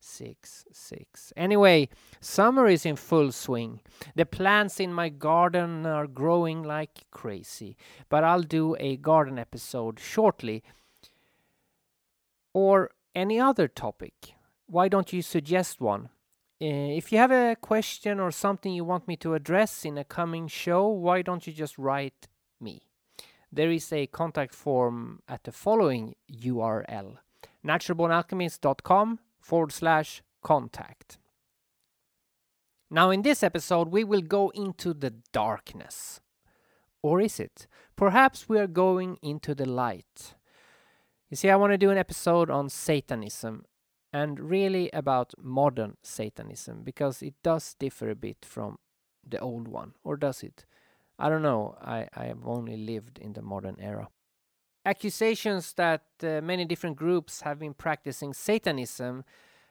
4197166666. 0.00 1.32
Anyway, 1.36 1.88
summer 2.20 2.66
is 2.66 2.86
in 2.86 2.96
full 2.96 3.32
swing. 3.32 3.80
The 4.14 4.26
plants 4.26 4.80
in 4.80 4.92
my 4.92 5.08
garden 5.08 5.86
are 5.86 6.06
growing 6.06 6.62
like 6.62 7.04
crazy, 7.10 7.76
but 8.08 8.24
I'll 8.24 8.42
do 8.42 8.76
a 8.78 8.96
garden 8.96 9.38
episode 9.38 10.00
shortly. 10.00 10.62
Or 12.52 12.90
any 13.14 13.38
other 13.38 13.68
topic. 13.68 14.34
Why 14.66 14.88
don't 14.88 15.12
you 15.12 15.22
suggest 15.22 15.80
one? 15.80 16.10
Uh, 16.62 16.92
if 16.96 17.10
you 17.10 17.18
have 17.18 17.32
a 17.32 17.56
question 17.56 18.20
or 18.20 18.30
something 18.30 18.72
you 18.72 18.84
want 18.84 19.08
me 19.08 19.16
to 19.16 19.34
address 19.34 19.84
in 19.84 19.96
a 19.96 20.04
coming 20.04 20.46
show, 20.46 20.88
why 20.88 21.22
don't 21.22 21.46
you 21.46 21.52
just 21.52 21.78
write 21.78 22.28
me? 22.60 22.82
There 23.52 23.70
is 23.70 23.92
a 23.92 24.06
contact 24.06 24.54
form 24.54 25.22
at 25.26 25.44
the 25.44 25.52
following 25.52 26.14
URL 26.30 27.18
naturalbornalchemist.com 27.64 29.18
forward 29.40 29.72
slash 29.72 30.22
contact. 30.42 31.18
Now, 32.90 33.10
in 33.10 33.22
this 33.22 33.42
episode, 33.42 33.88
we 33.88 34.04
will 34.04 34.22
go 34.22 34.50
into 34.50 34.92
the 34.92 35.14
darkness. 35.32 36.20
Or 37.02 37.20
is 37.20 37.38
it? 37.38 37.66
Perhaps 37.96 38.48
we 38.48 38.58
are 38.58 38.66
going 38.66 39.18
into 39.22 39.54
the 39.54 39.66
light. 39.66 40.34
You 41.28 41.36
see, 41.36 41.50
I 41.50 41.56
want 41.56 41.72
to 41.72 41.78
do 41.78 41.90
an 41.90 41.98
episode 41.98 42.50
on 42.50 42.68
Satanism 42.68 43.64
and 44.12 44.40
really 44.40 44.90
about 44.92 45.32
modern 45.40 45.96
Satanism 46.02 46.82
because 46.82 47.22
it 47.22 47.34
does 47.44 47.74
differ 47.78 48.10
a 48.10 48.16
bit 48.16 48.38
from 48.44 48.78
the 49.26 49.38
old 49.38 49.68
one, 49.68 49.92
or 50.02 50.16
does 50.16 50.42
it? 50.42 50.64
I 51.18 51.28
don't 51.28 51.42
know. 51.42 51.76
I, 51.80 52.08
I 52.16 52.24
have 52.24 52.44
only 52.44 52.76
lived 52.76 53.18
in 53.18 53.34
the 53.34 53.42
modern 53.42 53.76
era. 53.78 54.08
Accusations 54.84 55.74
that 55.74 56.04
uh, 56.22 56.40
many 56.42 56.64
different 56.64 56.96
groups 56.96 57.42
have 57.42 57.58
been 57.58 57.74
practicing 57.74 58.32
Satanism 58.32 59.24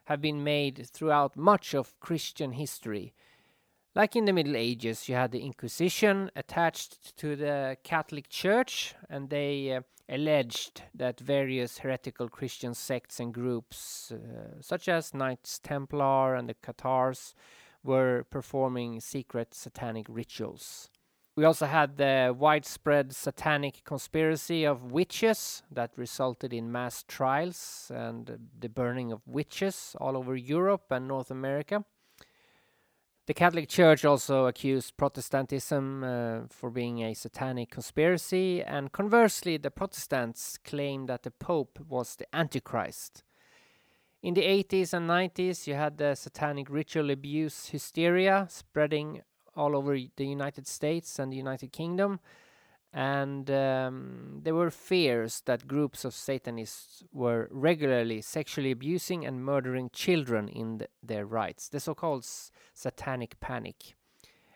have 0.05 0.21
been 0.21 0.43
made 0.43 0.87
throughout 0.87 1.35
much 1.35 1.73
of 1.73 1.99
Christian 1.99 2.51
history. 2.51 3.13
Like 3.95 4.15
in 4.15 4.25
the 4.25 4.33
Middle 4.33 4.55
Ages, 4.55 5.09
you 5.09 5.15
had 5.15 5.31
the 5.31 5.41
Inquisition 5.41 6.29
attached 6.35 7.17
to 7.17 7.35
the 7.35 7.77
Catholic 7.83 8.29
Church, 8.29 8.93
and 9.09 9.31
they 9.31 9.73
uh, 9.73 9.81
alleged 10.07 10.83
that 10.93 11.19
various 11.19 11.79
heretical 11.79 12.29
Christian 12.29 12.75
sects 12.75 13.19
and 13.19 13.33
groups, 13.33 14.11
uh, 14.11 14.61
such 14.61 14.87
as 14.87 15.13
Knights 15.13 15.57
Templar 15.57 16.35
and 16.35 16.47
the 16.47 16.53
Cathars, 16.53 17.33
were 17.83 18.25
performing 18.29 18.99
secret 18.99 19.55
satanic 19.55 20.05
rituals. 20.07 20.89
We 21.39 21.45
also 21.45 21.67
had 21.67 21.95
the 21.95 22.35
widespread 22.37 23.15
satanic 23.15 23.85
conspiracy 23.85 24.65
of 24.65 24.91
witches 24.91 25.63
that 25.71 25.91
resulted 25.95 26.51
in 26.51 26.69
mass 26.69 27.05
trials 27.07 27.89
and 27.95 28.49
the 28.59 28.67
burning 28.67 29.13
of 29.13 29.21
witches 29.25 29.95
all 30.01 30.17
over 30.17 30.35
Europe 30.35 30.87
and 30.91 31.07
North 31.07 31.31
America. 31.31 31.85
The 33.25 33.33
Catholic 33.33 33.69
Church 33.69 34.03
also 34.03 34.47
accused 34.47 34.97
Protestantism 34.97 36.03
uh, 36.03 36.39
for 36.49 36.69
being 36.69 37.03
a 37.03 37.13
satanic 37.13 37.71
conspiracy, 37.71 38.61
and 38.61 38.91
conversely, 38.91 39.55
the 39.55 39.71
Protestants 39.71 40.57
claimed 40.57 41.07
that 41.07 41.23
the 41.23 41.31
Pope 41.31 41.79
was 41.87 42.17
the 42.17 42.25
Antichrist. 42.35 43.23
In 44.21 44.33
the 44.33 44.43
80s 44.43 44.93
and 44.93 45.09
90s, 45.09 45.67
you 45.67 45.75
had 45.75 45.99
the 45.99 46.15
satanic 46.15 46.69
ritual 46.69 47.09
abuse 47.09 47.67
hysteria 47.67 48.45
spreading 48.49 49.21
all 49.55 49.75
over 49.75 49.97
the 50.15 50.25
United 50.25 50.67
States 50.67 51.19
and 51.19 51.31
the 51.31 51.37
United 51.37 51.71
Kingdom. 51.71 52.19
And 52.91 53.51
um, 53.51 54.39
there 54.41 54.55
were 54.55 54.71
fears 54.71 55.43
that 55.45 55.67
groups 55.67 56.05
of 56.05 56.15
Satanists 56.15 57.03
were 57.13 57.47
regularly 57.51 58.21
sexually 58.21 58.71
abusing 58.71 59.25
and 59.25 59.45
murdering 59.45 59.91
children 59.93 60.47
in 60.47 60.79
the, 60.79 60.87
their 61.03 61.25
rites, 61.25 61.69
the 61.69 61.79
so 61.79 61.93
called 61.93 62.25
satanic 62.73 63.39
panic. 63.39 63.95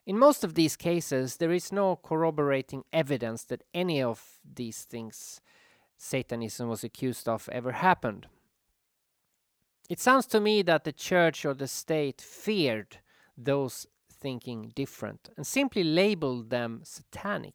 In 0.05 0.17
most 0.17 0.43
of 0.43 0.55
these 0.55 0.75
cases, 0.75 1.37
there 1.37 1.51
is 1.51 1.71
no 1.71 1.95
corroborating 1.95 2.83
evidence 2.91 3.43
that 3.45 3.63
any 3.73 4.01
of 4.01 4.39
these 4.43 4.83
things 4.83 5.39
Satanism 5.95 6.67
was 6.67 6.83
accused 6.83 7.29
of 7.29 7.47
ever 7.51 7.71
happened. 7.71 8.27
It 9.89 9.99
sounds 9.99 10.25
to 10.27 10.39
me 10.39 10.61
that 10.63 10.83
the 10.83 10.91
church 10.91 11.45
or 11.45 11.53
the 11.53 11.67
state 11.67 12.19
feared 12.19 12.97
those 13.37 13.87
thinking 14.23 14.71
different 14.75 15.29
and 15.35 15.45
simply 15.45 15.83
labeled 15.83 16.49
them 16.49 16.81
satanic. 16.83 17.53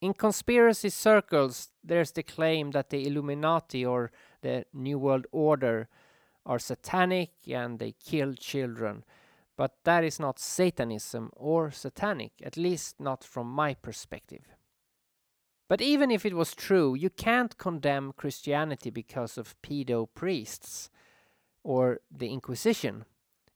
In 0.00 0.12
conspiracy 0.12 0.90
circles, 0.90 1.70
there's 1.82 2.12
the 2.12 2.22
claim 2.22 2.70
that 2.72 2.90
the 2.90 3.06
Illuminati 3.06 3.84
or 3.84 4.12
the 4.42 4.66
New 4.74 4.98
World 4.98 5.26
Order 5.32 5.88
are 6.44 6.58
satanic 6.58 7.30
and 7.48 7.78
they 7.78 7.92
kill 7.92 8.34
children. 8.34 9.04
But 9.56 9.72
that 9.84 10.04
is 10.04 10.20
not 10.20 10.38
Satanism 10.38 11.30
or 11.34 11.70
satanic, 11.70 12.32
at 12.44 12.58
least 12.58 13.00
not 13.00 13.24
from 13.24 13.50
my 13.50 13.72
perspective. 13.72 14.44
But 15.66 15.80
even 15.80 16.10
if 16.10 16.26
it 16.26 16.34
was 16.34 16.54
true, 16.54 16.94
you 16.94 17.08
can't 17.10 17.56
condemn 17.56 18.12
Christianity 18.12 18.90
because 18.90 19.38
of 19.38 19.60
pedo 19.62 20.06
priests 20.14 20.90
or 21.64 22.00
the 22.10 22.28
Inquisition 22.28 23.06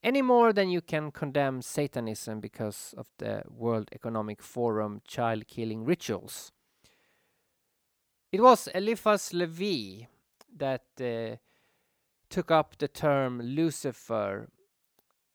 any 0.02 0.22
more 0.22 0.52
than 0.52 0.70
you 0.70 0.80
can 0.80 1.10
condemn 1.10 1.62
Satanism 1.62 2.40
because 2.40 2.94
of 2.96 3.06
the 3.18 3.42
World 3.48 3.88
Economic 3.92 4.42
Forum 4.42 5.02
child 5.06 5.46
killing 5.46 5.84
rituals. 5.84 6.52
It 8.32 8.40
was 8.40 8.68
Eliphas 8.74 9.32
Levi 9.32 10.06
that 10.56 10.84
uh, 11.00 11.36
took 12.28 12.50
up 12.50 12.78
the 12.78 12.88
term 12.88 13.40
Lucifer, 13.40 14.48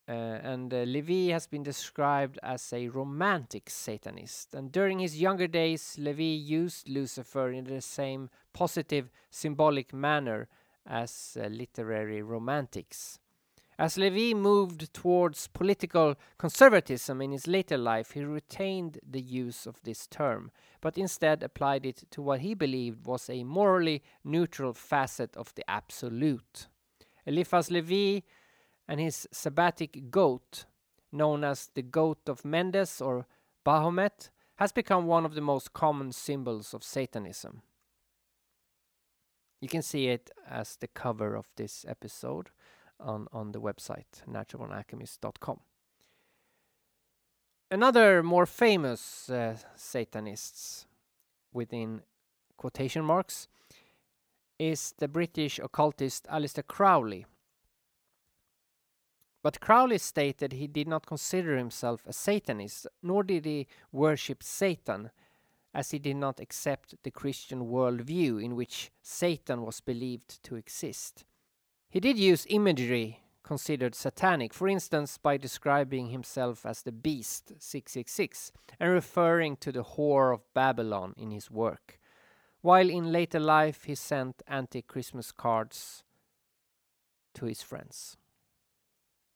uh, 0.08 0.12
and 0.12 0.72
uh, 0.72 0.78
Levi 0.78 1.32
has 1.32 1.46
been 1.46 1.62
described 1.62 2.38
as 2.42 2.72
a 2.72 2.88
romantic 2.88 3.68
Satanist. 3.68 4.54
And 4.54 4.72
during 4.72 5.00
his 5.00 5.20
younger 5.20 5.46
days, 5.46 5.96
Levi 5.98 6.22
used 6.22 6.88
Lucifer 6.88 7.50
in 7.50 7.64
the 7.64 7.80
same 7.80 8.30
positive, 8.52 9.10
symbolic 9.30 9.92
manner 9.92 10.48
as 10.86 11.36
uh, 11.38 11.48
literary 11.48 12.22
romantics. 12.22 13.18
As 13.78 13.98
Levi 13.98 14.32
moved 14.32 14.94
towards 14.94 15.48
political 15.48 16.14
conservatism 16.38 17.20
in 17.20 17.32
his 17.32 17.46
later 17.46 17.76
life, 17.76 18.12
he 18.12 18.24
retained 18.24 18.98
the 19.06 19.20
use 19.20 19.66
of 19.66 19.82
this 19.82 20.06
term, 20.06 20.50
but 20.80 20.96
instead 20.96 21.42
applied 21.42 21.84
it 21.84 22.04
to 22.12 22.22
what 22.22 22.40
he 22.40 22.54
believed 22.54 23.06
was 23.06 23.28
a 23.28 23.44
morally 23.44 24.02
neutral 24.24 24.72
facet 24.72 25.36
of 25.36 25.54
the 25.56 25.70
absolute. 25.70 26.68
Eliphas 27.26 27.70
Levi 27.70 28.20
and 28.88 28.98
his 28.98 29.28
sabbatic 29.30 30.10
goat, 30.10 30.64
known 31.12 31.44
as 31.44 31.68
the 31.74 31.82
Goat 31.82 32.28
of 32.28 32.46
Mendes 32.46 33.02
or 33.02 33.26
Baphomet, 33.62 34.30
has 34.56 34.72
become 34.72 35.06
one 35.06 35.26
of 35.26 35.34
the 35.34 35.42
most 35.42 35.74
common 35.74 36.12
symbols 36.12 36.72
of 36.72 36.82
Satanism. 36.82 37.60
You 39.60 39.68
can 39.68 39.82
see 39.82 40.08
it 40.08 40.30
as 40.48 40.76
the 40.76 40.88
cover 40.88 41.34
of 41.34 41.50
this 41.56 41.84
episode 41.86 42.50
on, 43.00 43.26
on 43.32 43.52
the 43.52 43.60
website, 43.60 44.24
naturalbornalchemist.com. 44.28 45.60
Another 47.70 48.22
more 48.22 48.46
famous 48.46 49.28
uh, 49.28 49.56
Satanists 49.74 50.86
within 51.52 52.02
quotation 52.56 53.04
marks 53.04 53.48
is 54.58 54.94
the 54.98 55.08
British 55.08 55.58
occultist 55.58 56.26
Aleister 56.28 56.66
Crowley. 56.66 57.26
But 59.42 59.60
Crowley 59.60 59.98
stated 59.98 60.52
he 60.52 60.66
did 60.66 60.88
not 60.88 61.06
consider 61.06 61.56
himself 61.56 62.02
a 62.06 62.12
Satanist, 62.12 62.86
nor 63.02 63.22
did 63.22 63.44
he 63.44 63.66
worship 63.92 64.42
Satan, 64.42 65.10
as 65.74 65.90
he 65.90 65.98
did 65.98 66.16
not 66.16 66.40
accept 66.40 66.94
the 67.02 67.10
Christian 67.10 67.66
worldview 67.66 68.42
in 68.42 68.56
which 68.56 68.90
Satan 69.02 69.62
was 69.62 69.80
believed 69.80 70.42
to 70.44 70.56
exist. 70.56 71.24
He 71.88 72.00
did 72.00 72.18
use 72.18 72.46
imagery 72.48 73.20
considered 73.46 73.94
satanic, 73.94 74.52
for 74.52 74.66
instance, 74.66 75.18
by 75.18 75.36
describing 75.36 76.08
himself 76.08 76.66
as 76.66 76.82
the 76.82 76.92
Beast 76.92 77.52
666 77.58 78.50
and 78.80 78.92
referring 78.92 79.56
to 79.58 79.70
the 79.70 79.84
Whore 79.84 80.34
of 80.34 80.52
Babylon 80.52 81.14
in 81.16 81.30
his 81.30 81.50
work, 81.50 82.00
while 82.60 82.90
in 82.90 83.12
later 83.12 83.38
life 83.38 83.84
he 83.84 83.94
sent 83.94 84.42
anti 84.48 84.82
Christmas 84.82 85.30
cards 85.30 86.02
to 87.34 87.46
his 87.46 87.62
friends. 87.62 88.16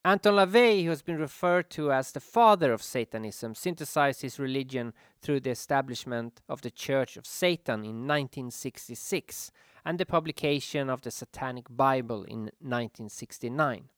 Anton 0.05 0.35
LaVey, 0.35 0.82
who 0.82 0.88
has 0.88 1.03
been 1.03 1.19
referred 1.19 1.70
to 1.70 1.93
as 1.93 2.11
the 2.11 2.20
father 2.20 2.73
of 2.73 2.82
Satanism, 2.82 3.55
synthesized 3.55 4.23
his 4.23 4.38
religion 4.41 4.94
through 5.20 5.41
the 5.41 5.50
establishment 5.50 6.41
of 6.49 6.62
the 6.62 6.70
Church 6.70 7.17
of 7.17 7.26
Satan 7.26 7.81
in 7.85 8.08
1966 8.08 9.53
and 9.85 9.99
the 9.99 10.06
publication 10.06 10.91
of 10.91 11.03
the 11.03 11.11
Satanic 11.11 11.67
Bible 11.69 12.25
in 12.25 12.50
1969. 12.61 13.88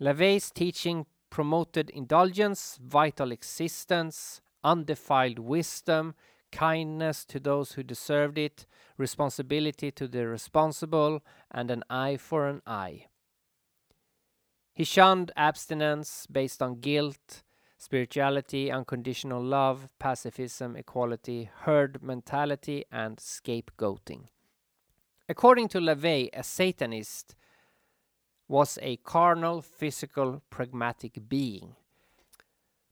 LaVey's 0.00 0.50
teaching 0.50 1.06
promoted 1.30 1.90
indulgence, 1.90 2.78
vital 2.82 3.32
existence, 3.32 4.40
undefiled 4.62 5.38
wisdom, 5.38 6.14
kindness 6.52 7.24
to 7.24 7.40
those 7.40 7.72
who 7.72 7.82
deserved 7.82 8.38
it, 8.38 8.66
responsibility 8.96 9.90
to 9.90 10.06
the 10.06 10.26
responsible, 10.26 11.22
and 11.50 11.70
an 11.70 11.82
eye 11.90 12.16
for 12.16 12.46
an 12.48 12.62
eye. 12.66 13.06
He 14.72 14.84
shunned 14.84 15.32
abstinence 15.36 16.26
based 16.26 16.62
on 16.62 16.80
guilt, 16.80 17.42
spirituality, 17.78 18.70
unconditional 18.70 19.42
love, 19.42 19.88
pacifism, 19.98 20.76
equality, 20.76 21.50
herd 21.62 22.02
mentality, 22.02 22.84
and 22.90 23.18
scapegoating. 23.18 24.26
According 25.28 25.68
to 25.68 25.78
LaVey, 25.78 26.28
a 26.34 26.42
Satanist 26.42 27.34
was 28.46 28.78
a 28.82 28.96
carnal, 28.98 29.62
physical, 29.62 30.42
pragmatic 30.50 31.28
being. 31.28 31.76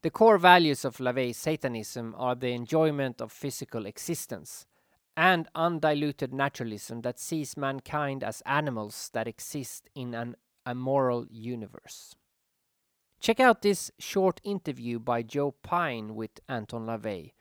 The 0.00 0.10
core 0.10 0.38
values 0.38 0.84
of 0.84 0.96
LaVey's 0.96 1.36
Satanism 1.36 2.14
are 2.16 2.34
the 2.34 2.52
enjoyment 2.52 3.20
of 3.20 3.30
physical 3.30 3.84
existence 3.84 4.66
and 5.14 5.46
undiluted 5.54 6.32
naturalism 6.32 7.02
that 7.02 7.20
sees 7.20 7.56
mankind 7.56 8.24
as 8.24 8.42
animals 8.46 9.10
that 9.12 9.28
exist 9.28 9.90
in 9.94 10.14
an 10.14 10.36
amoral 10.66 11.26
universe. 11.30 12.14
Check 13.20 13.40
out 13.40 13.60
this 13.60 13.90
short 13.98 14.40
interview 14.42 14.98
by 14.98 15.22
Joe 15.22 15.54
Pyne 15.62 16.14
with 16.14 16.40
Anton 16.48 16.86
LaVey. 16.86 17.32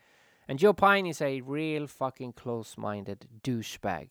And 0.47 0.59
Joe 0.59 0.73
Pyne 0.73 1.07
is 1.07 1.21
a 1.21 1.39
real 1.41 1.87
fucking 1.87 2.33
close 2.33 2.77
minded 2.77 3.27
douchebag. 3.41 4.09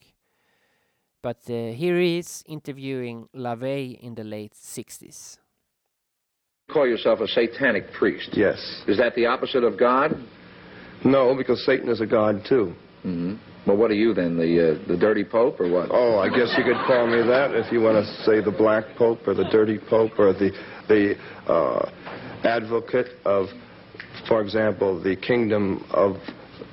But 1.22 1.38
uh, 1.48 1.72
here 1.72 2.00
he 2.00 2.18
is 2.18 2.42
interviewing 2.46 3.28
LaVey 3.36 4.00
in 4.00 4.14
the 4.14 4.24
late 4.24 4.54
60s. 4.54 5.36
You 6.68 6.74
call 6.74 6.86
yourself 6.86 7.20
a 7.20 7.26
satanic 7.26 7.92
priest. 7.92 8.30
Yes. 8.32 8.84
Is 8.86 8.96
that 8.98 9.14
the 9.16 9.26
opposite 9.26 9.64
of 9.64 9.78
God? 9.78 10.14
No, 11.04 11.34
because 11.36 11.64
Satan 11.66 11.88
is 11.90 12.00
a 12.00 12.06
god 12.06 12.44
too. 12.48 12.74
Mm-hmm. 13.04 13.34
Well, 13.66 13.76
what 13.76 13.90
are 13.90 13.94
you 13.94 14.14
then, 14.14 14.36
the 14.36 14.72
uh, 14.72 14.88
the 14.88 14.96
dirty 14.96 15.24
pope 15.24 15.60
or 15.60 15.70
what? 15.70 15.88
Oh, 15.90 16.18
I 16.18 16.28
guess 16.28 16.54
you 16.56 16.64
could 16.64 16.80
call 16.86 17.06
me 17.06 17.18
that 17.26 17.54
if 17.54 17.70
you 17.70 17.80
want 17.80 18.04
to 18.04 18.24
say 18.24 18.40
the 18.40 18.50
black 18.50 18.84
pope 18.96 19.26
or 19.26 19.34
the 19.34 19.48
dirty 19.50 19.78
pope 19.78 20.12
or 20.18 20.32
the 20.32 20.50
the 20.88 21.16
uh, 21.46 21.90
advocate 22.44 23.18
of, 23.24 23.48
for 24.28 24.40
example, 24.40 25.02
the 25.02 25.16
kingdom 25.16 25.84
of 25.90 26.16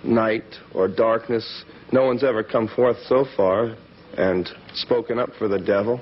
night 0.03 0.45
or 0.73 0.87
darkness. 0.87 1.65
No 1.91 2.05
one's 2.05 2.23
ever 2.23 2.43
come 2.43 2.67
forth 2.69 2.97
so 3.07 3.25
far 3.35 3.75
and 4.17 4.49
spoken 4.73 5.19
up 5.19 5.29
for 5.37 5.47
the 5.47 5.59
devil. 5.59 6.01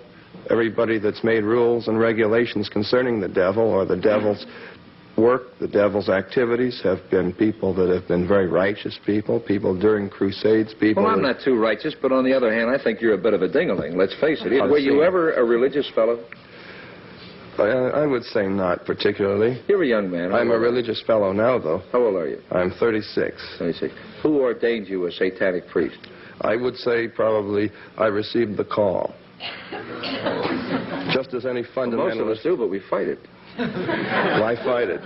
Everybody 0.49 0.99
that's 0.99 1.23
made 1.23 1.43
rules 1.43 1.87
and 1.87 1.99
regulations 1.99 2.69
concerning 2.69 3.19
the 3.19 3.27
devil 3.27 3.63
or 3.63 3.85
the 3.85 3.95
devil's 3.95 4.45
work, 5.17 5.57
the 5.59 5.67
devil's 5.67 6.09
activities 6.09 6.81
have 6.83 6.99
been 7.09 7.33
people 7.33 7.73
that 7.73 7.89
have 7.89 8.07
been 8.07 8.27
very 8.27 8.47
righteous 8.47 8.99
people, 9.05 9.39
people 9.39 9.77
during 9.79 10.09
crusades, 10.09 10.73
people. 10.79 11.03
Well, 11.03 11.13
I'm 11.13 11.21
not 11.21 11.37
too 11.43 11.57
righteous, 11.57 11.95
but 12.01 12.11
on 12.11 12.25
the 12.25 12.33
other 12.33 12.53
hand, 12.53 12.69
I 12.69 12.81
think 12.81 13.01
you're 13.01 13.13
a 13.13 13.17
bit 13.17 13.33
of 13.33 13.41
a 13.41 13.47
dingaling. 13.47 13.95
Let's 13.95 14.15
face 14.19 14.41
it. 14.43 14.51
Were 14.51 14.77
you 14.77 15.03
ever 15.03 15.33
a 15.33 15.43
religious 15.43 15.89
fellow? 15.95 16.23
I, 17.57 18.01
I 18.01 18.05
would 18.05 18.23
say 18.23 18.47
not 18.47 18.85
particularly. 18.85 19.61
You're 19.67 19.83
a 19.83 19.87
young 19.87 20.11
man. 20.11 20.33
I'm 20.33 20.49
a 20.49 20.51
old 20.51 20.51
are 20.51 20.55
you? 20.55 20.71
religious 20.71 21.01
fellow 21.07 21.31
now, 21.31 21.57
though. 21.57 21.81
How 21.91 22.03
old 22.03 22.15
are 22.15 22.27
you? 22.27 22.41
I'm 22.51 22.71
36. 22.71 23.41
26. 23.57 23.93
Who 24.23 24.41
ordained 24.41 24.87
you 24.87 25.05
a 25.05 25.11
satanic 25.11 25.67
priest? 25.67 25.97
I 26.41 26.55
would 26.55 26.75
say 26.75 27.07
probably 27.07 27.71
I 27.97 28.07
received 28.07 28.57
the 28.57 28.65
call. 28.65 29.13
Just 31.13 31.33
as 31.33 31.45
any 31.45 31.63
Well, 31.75 31.87
most 31.87 32.17
of 32.19 32.27
us 32.27 32.39
fundamentalist, 32.39 32.43
do, 32.43 32.57
but 32.57 32.69
we 32.69 32.79
fight 32.89 33.07
it. 33.07 33.19
I 33.57 34.55
fight 34.63 34.89
it. 34.89 35.01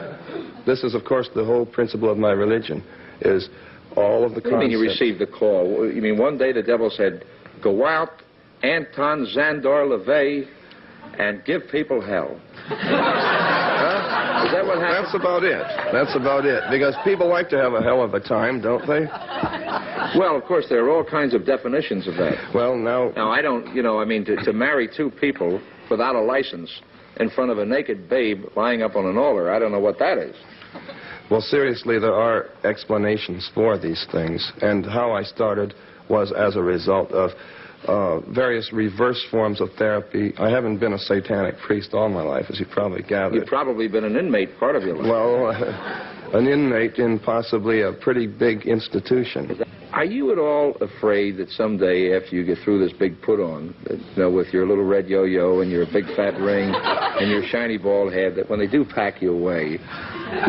This 0.66 0.84
is, 0.84 0.96
of 0.96 1.04
course, 1.06 1.30
the 1.36 1.46
whole 1.46 1.66
principle 1.66 2.10
of 2.10 2.18
my 2.18 2.32
religion, 2.32 2.84
is 3.22 3.50
all 3.96 4.24
of 4.24 4.34
the 4.36 4.42
you 4.50 4.58
mean 4.58 4.72
you 4.72 4.82
received 4.82 5.20
the 5.20 5.28
call? 5.28 5.92
You 5.92 6.02
mean 6.02 6.18
one 6.18 6.38
day 6.38 6.52
the 6.52 6.64
devil 6.64 6.90
said, 6.90 7.26
go 7.62 7.86
out, 7.86 8.22
Anton 8.64 9.28
Szandor 9.36 9.88
LaVey, 9.88 10.48
and 11.18 11.44
give 11.46 11.64
people 11.72 12.02
hell? 12.02 12.40
huh? 12.68 14.46
Is 14.46 14.52
that 14.54 14.66
what 14.66 14.80
happened? 14.80 15.06
That's 15.06 15.16
about 15.16 15.44
it. 15.44 15.64
That's 15.92 16.16
about 16.16 16.46
it. 16.46 16.64
Because 16.72 16.96
people 17.04 17.28
like 17.28 17.50
to 17.50 17.58
have 17.58 17.74
a 17.74 17.82
hell 17.82 18.02
of 18.04 18.14
a 18.14 18.20
time, 18.20 18.62
don't 18.62 18.86
they? 18.88 19.06
Well, 20.18 20.36
of 20.36 20.44
course, 20.44 20.66
there 20.70 20.84
are 20.86 20.90
all 20.90 21.04
kinds 21.04 21.34
of 21.34 21.46
definitions 21.46 22.08
of 22.08 22.16
that. 22.16 22.36
Well, 22.54 22.76
now, 22.76 23.12
Now, 23.16 23.32
I 23.32 23.42
don't, 23.42 23.74
you 23.76 23.84
know, 23.84 24.00
I 24.00 24.06
mean, 24.06 24.26
to, 24.26 24.36
to 24.38 24.54
marry 24.54 24.88
two 24.88 25.12
people 25.12 25.62
without 25.90 26.16
a 26.16 26.22
license 26.22 26.82
in 27.20 27.30
front 27.30 27.52
of 27.52 27.58
a 27.58 27.66
naked 27.66 28.10
babe 28.10 28.46
lying 28.56 28.82
up 28.82 28.96
on 28.96 29.06
an 29.06 29.18
altar, 29.18 29.52
I 29.52 29.60
don't 29.60 29.72
know 29.72 29.80
what 29.80 30.00
that 30.00 30.18
is. 30.18 30.36
well, 31.30 31.42
seriously, 31.42 32.00
there 32.00 32.14
are 32.14 32.48
explanations 32.64 33.50
for 33.54 33.78
these 33.78 34.06
things. 34.12 34.52
And 34.62 34.86
how 34.86 35.12
I 35.12 35.24
started 35.24 35.74
was 36.10 36.32
as 36.32 36.56
a 36.56 36.62
result 36.62 37.12
of 37.12 37.32
uh, 37.88 38.20
various 38.32 38.74
reverse 38.74 39.24
forms 39.32 39.62
of 39.62 39.70
therapy. 39.78 40.34
I 40.38 40.50
haven't 40.50 40.80
been 40.80 40.94
a 40.94 40.98
satanic 41.00 41.58
priest 41.60 41.94
all 41.94 42.10
my 42.10 42.22
life, 42.22 42.46
as 42.50 42.60
you 42.60 42.66
probably 42.66 43.04
gathered. 43.04 43.36
You've 43.36 43.46
probably 43.48 43.88
been 43.88 44.04
an 44.04 44.18
inmate 44.18 44.58
part 44.60 44.76
of 44.76 44.84
your 44.84 44.98
life. 44.98 45.06
Well, 45.10 45.52
an 46.34 46.48
inmate 46.48 46.96
in 46.96 47.20
possibly 47.20 47.84
a 47.84 47.94
pretty 47.94 48.28
big 48.28 48.66
institution. 48.66 49.62
Are 49.92 50.06
you 50.06 50.32
at 50.32 50.38
all 50.38 50.76
afraid 50.82 51.38
that 51.38 51.50
someday, 51.50 52.16
after 52.16 52.36
you 52.36 52.46
get 52.46 52.60
through 52.64 52.86
this 52.86 52.96
big 52.98 53.20
put 53.22 53.40
on, 53.40 53.74
that, 53.86 53.98
you 53.98 54.22
know, 54.22 54.30
with 54.30 54.54
your 54.54 54.68
little 54.68 54.84
red 54.84 55.08
yo 55.08 55.24
yo 55.24 55.62
and 55.62 55.72
your 55.72 55.86
big 55.92 56.06
fat 56.16 56.40
ring 56.40 56.72
and 56.74 57.30
your 57.30 57.44
shiny 57.44 57.78
bald 57.78 58.14
head, 58.14 58.36
that 58.36 58.50
when 58.50 58.60
they 58.60 58.68
do 58.68 58.86
pack 58.86 59.22
you 59.22 59.34
away, 59.34 59.72
you 59.72 59.80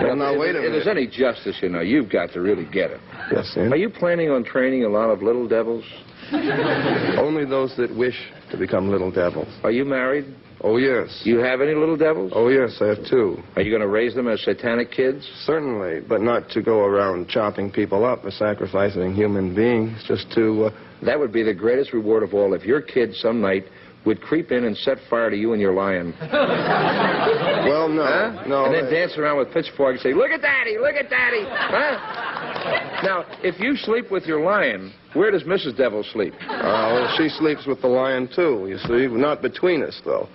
Well, 0.03 0.17
now, 0.17 0.39
wait 0.39 0.57
a 0.57 0.65
if 0.65 0.73
there's 0.73 0.87
any 0.87 1.07
justice, 1.07 1.57
you 1.63 1.71
know, 1.71 1.81
you've 1.81 2.11
got 2.11 2.33
to 2.33 2.41
really 2.41 2.67
get 2.67 2.91
it. 2.91 3.01
Yes, 3.33 3.47
sir. 3.47 3.69
Are 3.69 3.77
you 3.77 3.89
planning 3.89 4.31
on 4.31 4.45
training 4.45 4.85
a 4.85 4.89
lot 4.89 5.09
of 5.09 5.23
little 5.23 5.49
devils? 5.49 5.85
Only 7.19 7.45
those 7.45 7.77
that 7.77 7.95
wish 7.97 8.17
to 8.51 8.57
become 8.57 8.91
little 8.91 9.11
devils. 9.11 9.49
Are 9.63 9.71
you 9.71 9.85
married? 9.85 10.27
Oh, 10.63 10.77
yes. 10.77 11.23
You 11.25 11.39
have 11.39 11.61
any 11.63 11.75
little 11.75 11.97
devils? 11.97 12.33
Oh, 12.35 12.49
yes, 12.49 12.77
I 12.81 12.89
have 12.89 12.99
two. 13.09 13.39
Are 13.57 13.63
you 13.63 13.71
going 13.71 13.81
to 13.81 13.89
raise 13.89 14.15
them 14.15 14.29
as 14.29 14.43
satanic 14.43 14.91
kids? 14.91 15.27
Certainly, 15.45 16.01
but 16.09 16.21
not 16.21 16.51
to 16.51 16.63
go 16.63 16.81
around 16.81 17.29
chopping 17.29 17.71
people 17.71 18.05
up 18.05 18.25
or 18.25 18.31
sacrificing 18.31 19.15
human 19.15 19.55
beings, 19.55 20.05
just 20.07 20.31
to. 20.35 20.65
Uh, 20.67 20.71
That 21.03 21.19
would 21.19 21.33
be 21.33 21.43
the 21.43 21.55
greatest 21.55 21.93
reward 21.95 22.23
of 22.23 22.35
all 22.35 22.53
if 22.53 22.65
your 22.65 22.83
kid 22.83 23.15
some 23.15 23.41
night 23.41 23.65
would 24.07 24.21
creep 24.23 24.51
in 24.51 24.65
and 24.65 24.77
set 24.79 24.97
fire 25.11 25.29
to 25.31 25.37
you 25.37 25.53
and 25.53 25.61
your 25.61 25.75
lion. 25.75 26.15
well, 26.21 27.89
no, 27.89 28.03
Huh? 28.05 28.45
no. 28.47 28.65
and 28.67 28.75
then 28.75 28.87
uh, 28.87 28.91
dance 28.91 29.17
around 29.19 29.39
with 29.39 29.53
pitchforks 29.53 30.03
and 30.05 30.13
say, 30.13 30.15
look 30.15 30.31
at 30.31 30.41
daddy, 30.41 30.79
look 30.79 30.95
at 30.95 31.11
daddy. 31.11 31.45
Huh? 31.47 33.03
Now, 33.03 33.25
if 33.43 33.59
you 33.61 33.77
sleep 33.77 34.11
with 34.11 34.25
your 34.25 34.41
lion, 34.43 34.93
where 35.15 35.31
does 35.31 35.43
Mrs. 35.45 35.77
Devil 35.77 36.03
sleep? 36.13 36.35
uh, 36.41 36.47
well, 36.49 37.15
she 37.17 37.29
sleeps 37.29 37.67
with 37.67 37.81
the 37.83 37.89
lion 37.89 38.29
too. 38.35 38.67
You 38.69 38.79
see, 38.79 39.07
not 39.15 39.43
between 39.43 39.83
us 39.83 40.01
though. 40.05 40.29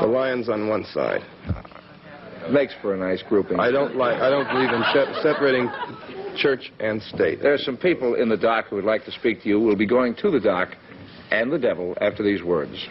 The 0.00 0.06
lion's 0.06 0.48
on 0.48 0.68
one 0.68 0.84
side. 0.92 1.20
Makes 2.50 2.74
for 2.82 2.94
a 2.94 2.98
nice 2.98 3.22
grouping. 3.28 3.60
I 3.60 3.70
don't 3.70 3.94
like. 3.94 4.20
I 4.20 4.28
don't 4.28 4.48
believe 4.48 4.70
in 4.70 4.82
se- 4.92 5.22
separating 5.22 5.70
church 6.36 6.72
and 6.80 7.00
state. 7.02 7.40
There 7.40 7.54
are 7.54 7.58
some 7.58 7.76
people 7.76 8.14
in 8.16 8.28
the 8.28 8.36
dock 8.36 8.66
who 8.68 8.76
would 8.76 8.84
like 8.84 9.04
to 9.04 9.12
speak 9.12 9.42
to 9.42 9.48
you. 9.48 9.60
We'll 9.60 9.76
be 9.76 9.86
going 9.86 10.16
to 10.16 10.30
the 10.30 10.40
dock 10.40 10.70
and 11.32 11.50
the 11.50 11.58
devil 11.58 11.96
after 12.00 12.22
these 12.22 12.42
words. 12.42 12.88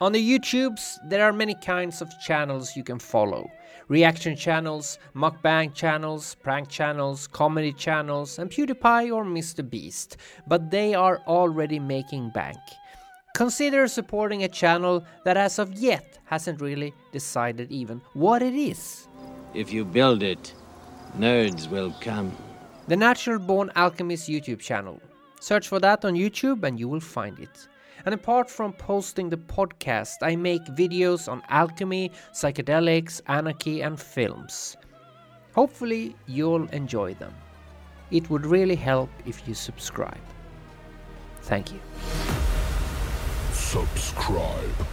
On 0.00 0.12
the 0.12 0.20
YouTubes, 0.20 0.98
there 1.08 1.24
are 1.24 1.32
many 1.32 1.54
kinds 1.54 2.02
of 2.02 2.10
channels 2.20 2.76
you 2.76 2.84
can 2.84 2.98
follow 2.98 3.50
reaction 3.88 4.34
channels, 4.34 4.98
mukbang 5.14 5.74
channels, 5.74 6.36
prank 6.42 6.68
channels, 6.68 7.26
comedy 7.26 7.72
channels, 7.72 8.38
and 8.38 8.50
PewDiePie 8.50 9.14
or 9.14 9.24
Mr. 9.24 9.68
Beast, 9.68 10.16
but 10.46 10.70
they 10.70 10.94
are 10.94 11.20
already 11.26 11.78
making 11.78 12.30
bank. 12.30 12.58
Consider 13.34 13.86
supporting 13.88 14.42
a 14.42 14.48
channel 14.48 15.04
that 15.24 15.36
as 15.36 15.58
of 15.58 15.72
yet 15.74 16.18
hasn't 16.24 16.62
really 16.62 16.94
decided 17.12 17.70
even 17.70 18.00
what 18.14 18.42
it 18.42 18.54
is. 18.54 19.06
If 19.52 19.70
you 19.70 19.84
build 19.84 20.22
it, 20.22 20.54
nerds 21.18 21.68
will 21.70 21.94
come. 22.00 22.32
The 22.88 22.96
Natural 22.96 23.38
Born 23.38 23.70
Alchemist 23.76 24.28
YouTube 24.28 24.60
channel. 24.60 25.00
Search 25.40 25.68
for 25.68 25.80
that 25.80 26.04
on 26.04 26.14
YouTube 26.14 26.62
and 26.64 26.78
you 26.78 26.88
will 26.88 27.00
find 27.00 27.38
it. 27.38 27.68
And 28.04 28.14
apart 28.14 28.50
from 28.50 28.72
posting 28.72 29.30
the 29.30 29.36
podcast, 29.36 30.16
I 30.22 30.36
make 30.36 30.64
videos 30.66 31.30
on 31.30 31.42
alchemy, 31.48 32.10
psychedelics, 32.32 33.20
anarchy, 33.28 33.82
and 33.82 33.98
films. 33.98 34.76
Hopefully, 35.54 36.14
you'll 36.26 36.68
enjoy 36.70 37.14
them. 37.14 37.34
It 38.10 38.28
would 38.28 38.44
really 38.44 38.76
help 38.76 39.08
if 39.24 39.46
you 39.48 39.54
subscribe. 39.54 40.20
Thank 41.42 41.72
you. 41.72 41.80
Subscribe. 43.52 44.86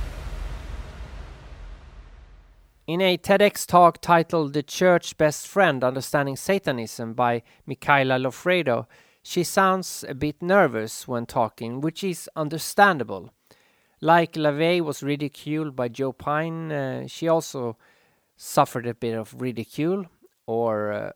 In 2.92 3.00
a 3.00 3.18
TEDx 3.18 3.66
talk 3.66 4.02
titled 4.02 4.52
The 4.52 4.64
Church 4.64 5.18
Best 5.18 5.48
Friend 5.48 5.82
Understanding 5.82 6.36
Satanism 6.36 7.14
by 7.14 7.42
Michaela 7.66 8.20
Lofredo, 8.20 8.86
she 9.24 9.46
sounds 9.46 10.04
a 10.10 10.14
bit 10.14 10.42
nervous 10.42 11.08
when 11.08 11.26
talking, 11.26 11.80
which 11.80 12.04
is 12.04 12.30
understandable. 12.36 13.34
Like 14.02 14.34
LaVey 14.34 14.82
was 14.82 15.02
ridiculed 15.04 15.74
by 15.74 15.88
Joe 15.88 16.12
Pyne, 16.12 16.70
uh, 16.70 17.08
she 17.08 17.30
also 17.30 17.78
suffered 18.36 18.86
a 18.86 18.94
bit 18.94 19.16
of 19.16 19.42
ridicule 19.42 20.08
or 20.46 20.92
uh, 20.92 21.12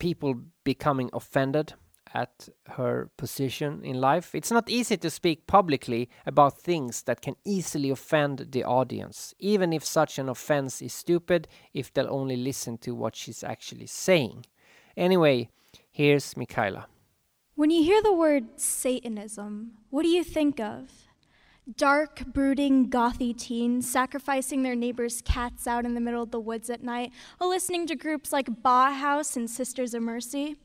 people 0.00 0.34
becoming 0.64 1.10
offended 1.12 1.74
at 2.14 2.48
her 2.70 3.10
position 3.16 3.84
in 3.84 4.00
life. 4.00 4.34
It's 4.34 4.50
not 4.50 4.68
easy 4.68 4.96
to 4.96 5.10
speak 5.10 5.46
publicly 5.46 6.08
about 6.26 6.58
things 6.58 7.02
that 7.04 7.22
can 7.22 7.36
easily 7.44 7.90
offend 7.90 8.48
the 8.50 8.64
audience, 8.64 9.34
even 9.38 9.72
if 9.72 9.84
such 9.84 10.18
an 10.18 10.28
offense 10.28 10.82
is 10.82 10.92
stupid, 10.92 11.48
if 11.72 11.92
they'll 11.92 12.12
only 12.12 12.36
listen 12.36 12.78
to 12.78 12.94
what 12.94 13.16
she's 13.16 13.44
actually 13.44 13.86
saying. 13.86 14.46
Anyway, 14.96 15.48
here's 15.90 16.36
Michaela. 16.36 16.86
When 17.54 17.70
you 17.70 17.84
hear 17.84 18.02
the 18.02 18.12
word 18.12 18.60
Satanism, 18.60 19.72
what 19.90 20.02
do 20.02 20.08
you 20.08 20.24
think 20.24 20.58
of? 20.58 20.90
Dark, 21.76 22.24
brooding, 22.26 22.90
gothy 22.90 23.36
teens 23.36 23.88
sacrificing 23.88 24.62
their 24.62 24.74
neighbors' 24.74 25.22
cats 25.22 25.66
out 25.66 25.84
in 25.84 25.94
the 25.94 26.00
middle 26.00 26.22
of 26.22 26.30
the 26.30 26.40
woods 26.40 26.70
at 26.70 26.82
night, 26.82 27.12
or 27.38 27.46
listening 27.46 27.86
to 27.86 27.94
groups 27.94 28.32
like 28.32 28.62
Bauhaus 28.62 29.36
and 29.36 29.48
Sisters 29.48 29.94
of 29.94 30.02
Mercy. 30.02 30.56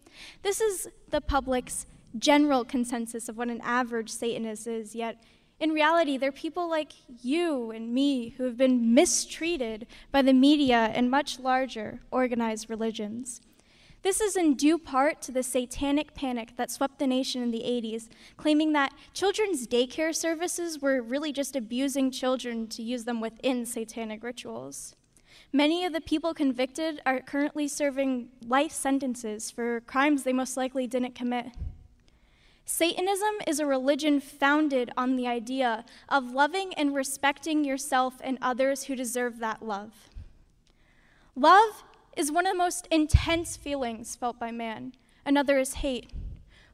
This 0.43 0.61
is 0.61 0.87
the 1.09 1.21
public's 1.21 1.85
general 2.17 2.63
consensus 2.63 3.27
of 3.27 3.37
what 3.37 3.49
an 3.49 3.61
average 3.61 4.09
Satanist 4.09 4.67
is, 4.67 4.95
yet 4.95 5.21
in 5.59 5.71
reality, 5.71 6.17
they're 6.17 6.33
people 6.33 6.69
like 6.69 6.91
you 7.21 7.71
and 7.71 7.93
me 7.93 8.29
who 8.29 8.43
have 8.43 8.57
been 8.57 8.93
mistreated 8.93 9.87
by 10.11 10.21
the 10.21 10.33
media 10.33 10.91
and 10.93 11.09
much 11.09 11.39
larger 11.39 12.01
organized 12.11 12.69
religions. 12.69 13.39
This 14.01 14.21
is 14.21 14.35
in 14.35 14.55
due 14.55 14.77
part 14.77 15.21
to 15.23 15.31
the 15.31 15.41
satanic 15.41 16.13
panic 16.13 16.57
that 16.57 16.69
swept 16.69 16.99
the 16.99 17.07
nation 17.07 17.41
in 17.41 17.51
the 17.51 17.63
80s, 17.63 18.09
claiming 18.37 18.73
that 18.73 18.93
children's 19.13 19.65
daycare 19.65 20.13
services 20.13 20.79
were 20.79 21.01
really 21.01 21.31
just 21.31 21.55
abusing 21.55 22.11
children 22.11 22.67
to 22.67 22.83
use 22.83 23.05
them 23.05 23.19
within 23.19 23.65
satanic 23.65 24.23
rituals. 24.23 24.95
Many 25.55 25.85
of 25.85 25.93
the 25.93 26.01
people 26.01 26.33
convicted 26.33 27.01
are 27.05 27.21
currently 27.21 27.69
serving 27.69 28.27
life 28.45 28.73
sentences 28.73 29.49
for 29.49 29.79
crimes 29.79 30.23
they 30.23 30.33
most 30.33 30.57
likely 30.57 30.85
didn't 30.85 31.15
commit. 31.15 31.45
Satanism 32.65 33.35
is 33.47 33.61
a 33.61 33.65
religion 33.65 34.19
founded 34.19 34.91
on 34.97 35.15
the 35.15 35.29
idea 35.29 35.85
of 36.09 36.33
loving 36.33 36.73
and 36.73 36.93
respecting 36.93 37.63
yourself 37.63 38.15
and 38.21 38.37
others 38.41 38.83
who 38.83 38.97
deserve 38.97 39.39
that 39.39 39.65
love. 39.65 40.09
Love 41.37 41.85
is 42.17 42.33
one 42.33 42.45
of 42.45 42.51
the 42.51 42.57
most 42.57 42.85
intense 42.91 43.55
feelings 43.55 44.13
felt 44.13 44.37
by 44.37 44.51
man. 44.51 44.91
Another 45.25 45.57
is 45.57 45.75
hate. 45.75 46.11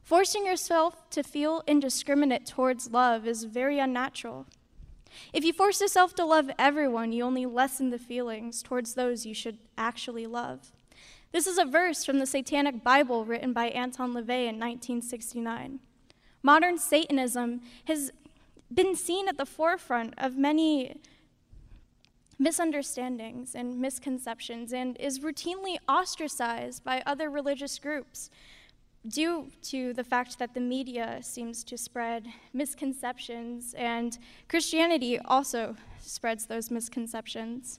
Forcing 0.02 0.44
yourself 0.44 1.08
to 1.10 1.22
feel 1.22 1.62
indiscriminate 1.68 2.46
towards 2.46 2.90
love 2.90 3.28
is 3.28 3.44
very 3.44 3.78
unnatural. 3.78 4.48
If 5.32 5.44
you 5.44 5.52
force 5.52 5.80
yourself 5.80 6.14
to 6.16 6.24
love 6.24 6.50
everyone, 6.58 7.12
you 7.12 7.24
only 7.24 7.46
lessen 7.46 7.90
the 7.90 7.98
feelings 7.98 8.62
towards 8.62 8.94
those 8.94 9.26
you 9.26 9.34
should 9.34 9.58
actually 9.76 10.26
love. 10.26 10.72
This 11.32 11.46
is 11.46 11.58
a 11.58 11.64
verse 11.64 12.04
from 12.04 12.18
the 12.18 12.26
Satanic 12.26 12.84
Bible 12.84 13.24
written 13.24 13.52
by 13.52 13.68
Anton 13.68 14.12
LaVey 14.12 14.48
in 14.48 14.58
1969. 14.58 15.80
Modern 16.42 16.78
Satanism 16.78 17.62
has 17.86 18.10
been 18.72 18.94
seen 18.94 19.28
at 19.28 19.38
the 19.38 19.46
forefront 19.46 20.14
of 20.18 20.36
many 20.36 21.00
misunderstandings 22.38 23.54
and 23.54 23.80
misconceptions 23.80 24.72
and 24.72 24.98
is 24.98 25.20
routinely 25.20 25.76
ostracized 25.88 26.82
by 26.84 27.02
other 27.06 27.30
religious 27.30 27.78
groups 27.78 28.30
due 29.06 29.50
to 29.62 29.92
the 29.92 30.04
fact 30.04 30.38
that 30.38 30.54
the 30.54 30.60
media 30.60 31.18
seems 31.22 31.64
to 31.64 31.76
spread 31.76 32.26
misconceptions, 32.52 33.74
and 33.74 34.18
Christianity 34.48 35.18
also 35.18 35.76
spreads 36.00 36.46
those 36.46 36.70
misconceptions. 36.70 37.78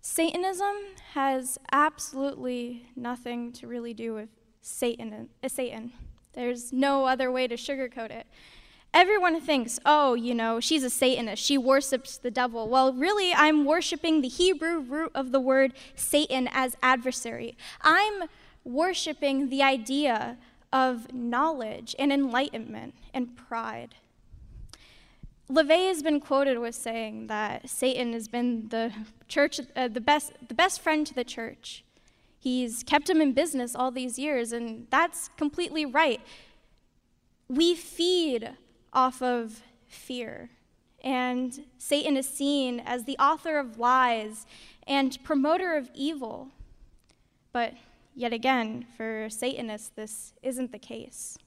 Satanism 0.00 0.76
has 1.12 1.58
absolutely 1.72 2.86
nothing 2.96 3.52
to 3.52 3.66
really 3.66 3.92
do 3.92 4.14
with 4.14 4.28
Satan. 4.62 5.28
Uh, 5.42 5.48
Satan. 5.48 5.92
There's 6.32 6.72
no 6.72 7.06
other 7.06 7.30
way 7.30 7.48
to 7.48 7.56
sugarcoat 7.56 8.10
it. 8.10 8.26
Everyone 8.92 9.40
thinks, 9.40 9.78
oh, 9.84 10.14
you 10.14 10.34
know, 10.34 10.58
she's 10.58 10.82
a 10.82 10.90
Satanist. 10.90 11.42
She 11.42 11.56
worships 11.56 12.18
the 12.18 12.30
devil. 12.30 12.68
Well, 12.68 12.92
really, 12.92 13.32
I'm 13.32 13.64
worshiping 13.64 14.20
the 14.20 14.28
Hebrew 14.28 14.80
root 14.80 15.12
of 15.14 15.30
the 15.30 15.40
word 15.40 15.74
Satan 15.94 16.48
as 16.50 16.76
adversary. 16.82 17.56
I'm 17.82 18.24
worshiping 18.64 19.48
the 19.48 19.62
idea 19.62 20.36
of 20.72 21.12
knowledge 21.12 21.96
and 21.98 22.12
enlightenment 22.12 22.94
and 23.12 23.36
pride. 23.36 23.96
LaVey 25.50 25.88
has 25.88 26.02
been 26.02 26.20
quoted 26.20 26.58
with 26.58 26.76
saying 26.76 27.26
that 27.26 27.68
Satan 27.68 28.12
has 28.12 28.28
been 28.28 28.68
the 28.68 28.92
church, 29.26 29.60
uh, 29.74 29.88
the 29.88 30.00
best, 30.00 30.32
the 30.46 30.54
best 30.54 30.80
friend 30.80 31.04
to 31.06 31.14
the 31.14 31.24
church. 31.24 31.84
He's 32.38 32.84
kept 32.84 33.10
him 33.10 33.20
in 33.20 33.32
business 33.32 33.74
all 33.74 33.90
these 33.90 34.18
years, 34.18 34.52
and 34.52 34.86
that's 34.90 35.28
completely 35.36 35.84
right. 35.84 36.20
We 37.48 37.74
feed 37.74 38.50
off 38.92 39.20
of 39.20 39.62
fear, 39.88 40.50
and 41.02 41.64
Satan 41.78 42.16
is 42.16 42.28
seen 42.28 42.78
as 42.78 43.04
the 43.04 43.18
author 43.18 43.58
of 43.58 43.78
lies 43.78 44.46
and 44.86 45.18
promoter 45.24 45.76
of 45.76 45.90
evil. 45.94 46.48
But 47.52 47.74
Yet 48.14 48.32
again, 48.32 48.86
for 48.96 49.28
Satanists, 49.30 49.90
this 49.94 50.32
isn't 50.42 50.72
the 50.72 50.78
case. 50.78 51.38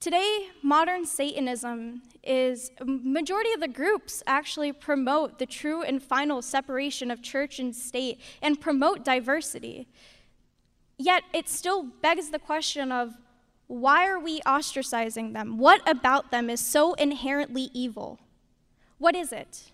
Today, 0.00 0.48
modern 0.62 1.06
Satanism 1.06 2.02
is 2.22 2.70
majority 2.84 3.52
of 3.54 3.60
the 3.60 3.68
groups 3.68 4.22
actually 4.26 4.70
promote 4.70 5.38
the 5.38 5.46
true 5.46 5.82
and 5.82 6.02
final 6.02 6.42
separation 6.42 7.10
of 7.10 7.22
church 7.22 7.58
and 7.58 7.74
state 7.74 8.20
and 8.42 8.60
promote 8.60 9.02
diversity. 9.02 9.88
Yet 10.98 11.22
it 11.32 11.48
still 11.48 11.84
begs 12.02 12.28
the 12.28 12.38
question 12.38 12.92
of 12.92 13.14
why 13.66 14.06
are 14.06 14.18
we 14.18 14.40
ostracizing 14.42 15.32
them? 15.32 15.56
What 15.56 15.80
about 15.88 16.30
them 16.30 16.50
is 16.50 16.60
so 16.60 16.92
inherently 16.94 17.70
evil? 17.72 18.20
What 18.98 19.16
is 19.16 19.32
it? 19.32 19.72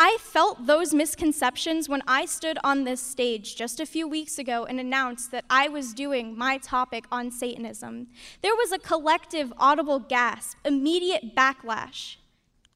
I 0.00 0.16
felt 0.20 0.66
those 0.66 0.94
misconceptions 0.94 1.88
when 1.88 2.02
I 2.06 2.24
stood 2.24 2.56
on 2.62 2.84
this 2.84 3.00
stage 3.00 3.56
just 3.56 3.80
a 3.80 3.86
few 3.86 4.06
weeks 4.06 4.38
ago 4.38 4.64
and 4.64 4.78
announced 4.78 5.32
that 5.32 5.44
I 5.50 5.66
was 5.66 5.92
doing 5.92 6.38
my 6.38 6.58
topic 6.58 7.04
on 7.10 7.32
Satanism. 7.32 8.06
There 8.40 8.54
was 8.54 8.70
a 8.70 8.78
collective 8.78 9.52
audible 9.58 9.98
gasp, 9.98 10.56
immediate 10.64 11.34
backlash. 11.34 12.16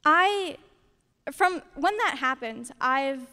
I, 0.04 0.56
from 1.30 1.62
when 1.76 1.96
that 1.98 2.16
happened, 2.18 2.72
I've 2.80 3.28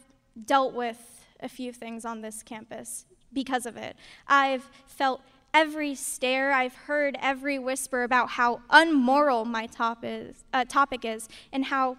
dealt 0.45 0.75
with 0.75 1.25
a 1.39 1.49
few 1.49 1.73
things 1.73 2.05
on 2.05 2.21
this 2.21 2.43
campus 2.43 3.05
because 3.33 3.65
of 3.65 3.75
it. 3.75 3.95
I've 4.27 4.69
felt 4.85 5.21
every 5.51 5.95
stare, 5.95 6.51
I've 6.51 6.75
heard 6.75 7.17
every 7.23 7.57
whisper 7.57 8.03
about 8.03 8.29
how 8.29 8.61
unmoral 8.69 9.45
my 9.45 9.65
top 9.65 9.99
is, 10.03 10.43
uh, 10.53 10.65
topic 10.65 11.05
is 11.05 11.27
and 11.51 11.65
how 11.65 11.97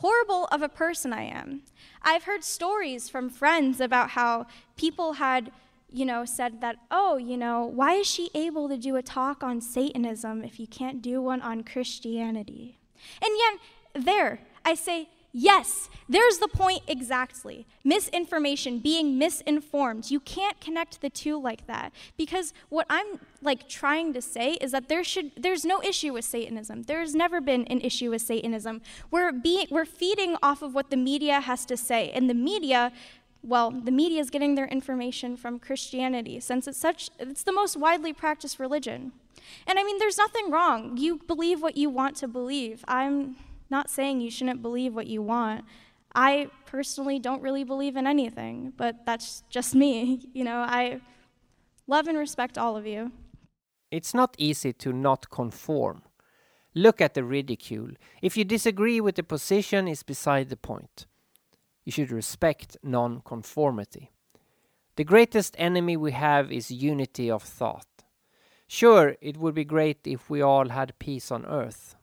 horrible 0.00 0.46
of 0.46 0.62
a 0.62 0.68
person 0.68 1.12
I 1.12 1.24
am. 1.24 1.62
I've 2.02 2.24
heard 2.24 2.42
stories 2.42 3.10
from 3.10 3.28
friends 3.28 3.80
about 3.80 4.10
how 4.10 4.46
people 4.76 5.14
had, 5.14 5.52
you 5.92 6.06
know, 6.06 6.24
said 6.24 6.62
that, 6.62 6.76
oh, 6.90 7.18
you 7.18 7.36
know, 7.36 7.64
why 7.66 7.94
is 7.94 8.06
she 8.06 8.30
able 8.34 8.68
to 8.70 8.78
do 8.78 8.96
a 8.96 9.02
talk 9.02 9.42
on 9.42 9.60
Satanism 9.60 10.42
if 10.42 10.58
you 10.58 10.66
can't 10.66 11.02
do 11.02 11.20
one 11.20 11.42
on 11.42 11.64
Christianity? 11.64 12.78
And 13.22 13.30
yet, 13.36 14.04
there, 14.06 14.40
I 14.64 14.74
say, 14.74 15.10
Yes, 15.32 15.88
there's 16.08 16.38
the 16.38 16.48
point 16.48 16.82
exactly. 16.88 17.64
Misinformation, 17.84 18.80
being 18.80 19.16
misinformed. 19.16 20.10
You 20.10 20.18
can't 20.18 20.60
connect 20.60 21.00
the 21.00 21.10
two 21.10 21.40
like 21.40 21.68
that 21.68 21.92
because 22.16 22.52
what 22.68 22.86
I'm 22.90 23.20
like 23.40 23.68
trying 23.68 24.12
to 24.14 24.22
say 24.22 24.54
is 24.54 24.72
that 24.72 24.88
there 24.88 25.04
should 25.04 25.30
there's 25.36 25.64
no 25.64 25.80
issue 25.82 26.12
with 26.12 26.24
Satanism. 26.24 26.82
There's 26.82 27.14
never 27.14 27.40
been 27.40 27.64
an 27.68 27.80
issue 27.80 28.10
with 28.10 28.22
Satanism. 28.22 28.82
We're 29.12 29.30
being 29.30 29.68
we're 29.70 29.84
feeding 29.84 30.36
off 30.42 30.62
of 30.62 30.74
what 30.74 30.90
the 30.90 30.96
media 30.96 31.40
has 31.40 31.64
to 31.66 31.76
say 31.76 32.10
and 32.10 32.28
the 32.28 32.34
media 32.34 32.92
well, 33.42 33.70
the 33.70 33.90
media 33.90 34.20
is 34.20 34.28
getting 34.28 34.54
their 34.54 34.66
information 34.66 35.36
from 35.36 35.58
Christianity 35.58 36.40
since 36.40 36.66
it's 36.66 36.76
such 36.76 37.10
it's 37.20 37.44
the 37.44 37.52
most 37.52 37.76
widely 37.76 38.12
practiced 38.12 38.58
religion. 38.58 39.12
And 39.64 39.78
I 39.78 39.84
mean 39.84 39.98
there's 39.98 40.18
nothing 40.18 40.50
wrong. 40.50 40.96
You 40.96 41.20
believe 41.28 41.62
what 41.62 41.76
you 41.76 41.88
want 41.88 42.16
to 42.16 42.26
believe. 42.26 42.84
I'm 42.88 43.36
not 43.70 43.90
saying 43.90 44.20
you 44.20 44.30
shouldn't 44.30 44.62
believe 44.62 44.94
what 44.94 45.06
you 45.06 45.22
want. 45.22 45.64
I 46.14 46.50
personally 46.66 47.18
don't 47.18 47.42
really 47.42 47.64
believe 47.64 47.96
in 47.96 48.06
anything, 48.06 48.72
but 48.76 49.06
that's 49.06 49.42
just 49.50 49.74
me. 49.74 50.28
You 50.34 50.44
know, 50.44 50.58
I 50.58 51.00
love 51.86 52.08
and 52.08 52.18
respect 52.18 52.58
all 52.58 52.76
of 52.76 52.86
you. 52.86 53.12
It's 53.90 54.14
not 54.14 54.34
easy 54.38 54.72
to 54.74 54.92
not 54.92 55.30
conform. 55.30 56.02
Look 56.74 57.00
at 57.00 57.14
the 57.14 57.24
ridicule. 57.24 57.90
If 58.22 58.36
you 58.36 58.44
disagree 58.44 59.00
with 59.00 59.16
the 59.16 59.24
position, 59.24 59.88
is 59.88 60.04
beside 60.04 60.48
the 60.48 60.56
point. 60.56 61.06
You 61.84 61.90
should 61.90 62.12
respect 62.12 62.76
non-conformity. 62.82 64.10
The 64.96 65.04
greatest 65.04 65.56
enemy 65.58 65.96
we 65.96 66.12
have 66.12 66.52
is 66.52 66.70
unity 66.70 67.30
of 67.30 67.42
thought. 67.42 67.86
Sure, 68.68 69.16
it 69.20 69.36
would 69.36 69.54
be 69.54 69.64
great 69.64 70.06
if 70.06 70.30
we 70.30 70.40
all 70.40 70.68
had 70.68 70.98
peace 71.00 71.32
on 71.32 71.44
earth. 71.46 71.96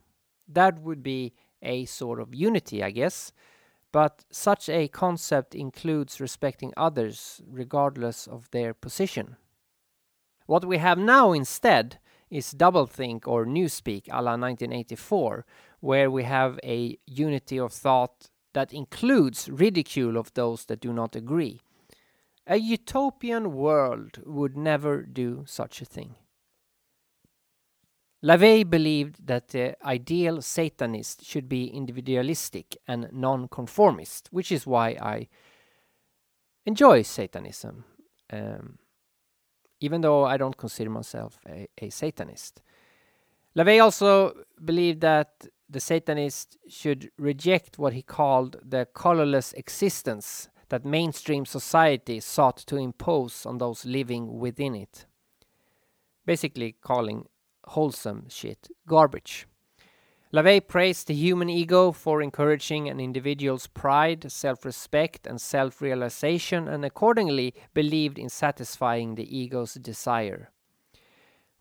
That 0.49 0.81
would 0.81 1.01
be 1.01 1.33
a 1.67 1.85
sort 1.85 2.19
of 2.19 2.33
unity, 2.33 2.81
I 2.81 2.91
guess. 2.91 3.31
But 3.91 4.25
such 4.31 4.69
a 4.69 4.87
concept 4.87 5.53
includes 5.55 6.19
respecting 6.19 6.73
others 6.75 7.41
regardless 7.47 8.27
of 8.27 8.49
their 8.51 8.73
position. 8.73 9.37
What 10.45 10.65
we 10.65 10.77
have 10.77 10.97
now 10.97 11.33
instead 11.33 11.99
is 12.29 12.53
doublethink 12.53 13.27
or 13.27 13.45
newspeak 13.45 14.07
a 14.09 14.21
la 14.21 14.31
1984, 14.31 15.45
where 15.79 16.09
we 16.09 16.23
have 16.23 16.59
a 16.63 16.97
unity 17.05 17.59
of 17.59 17.71
thought 17.71 18.29
that 18.53 18.73
includes 18.73 19.49
ridicule 19.49 20.17
of 20.17 20.33
those 20.33 20.65
that 20.65 20.81
do 20.81 20.91
not 20.91 21.15
agree. 21.15 21.59
A 22.47 22.57
utopian 22.57 23.53
world 23.53 24.21
would 24.25 24.57
never 24.57 25.03
do 25.03 25.43
such 25.45 25.81
a 25.81 25.85
thing. 25.85 26.15
LaVey 28.23 28.67
believed 28.67 29.27
that 29.27 29.49
the 29.49 29.75
ideal 29.85 30.41
Satanist 30.41 31.23
should 31.23 31.47
be 31.47 31.67
individualistic 31.67 32.75
and 32.87 33.09
non-conformist, 33.11 34.29
which 34.31 34.51
is 34.51 34.65
why 34.65 34.89
I 34.99 35.27
enjoy 36.65 37.03
Satanism, 37.03 37.83
um, 38.33 38.79
even 39.79 40.01
though 40.01 40.25
I 40.25 40.37
don't 40.37 40.57
consider 40.57 40.89
myself 40.89 41.39
a, 41.47 41.67
a 41.79 41.89
Satanist. 41.91 42.61
LaVey 43.55 43.81
also 43.81 44.33
believed 44.63 45.01
that 45.01 45.47
the 45.69 45.79
Satanist 45.79 46.57
should 46.67 47.11
reject 47.17 47.77
what 47.77 47.93
he 47.93 48.01
called 48.01 48.57
the 48.63 48.87
colorless 48.93 49.53
existence 49.53 50.49
that 50.69 50.85
mainstream 50.85 51.45
society 51.45 52.19
sought 52.19 52.57
to 52.57 52.77
impose 52.77 53.45
on 53.45 53.57
those 53.57 53.85
living 53.85 54.39
within 54.39 54.75
it. 54.75 55.05
Basically, 56.25 56.75
calling 56.81 57.27
wholesome 57.67 58.25
shit 58.29 58.69
garbage. 58.87 59.47
LaVey 60.33 60.67
praised 60.67 61.07
the 61.07 61.13
human 61.13 61.49
ego 61.49 61.93
for 61.93 62.21
encouraging 62.21 62.89
an 62.89 62.99
individual's 62.99 63.67
pride, 63.67 64.29
self 64.29 64.65
respect, 64.65 65.25
and 65.25 65.39
self 65.39 65.81
realization, 65.81 66.67
and 66.67 66.83
accordingly 66.83 67.53
believed 67.73 68.19
in 68.19 68.27
satisfying 68.27 69.15
the 69.15 69.37
ego's 69.37 69.75
desire 69.75 70.51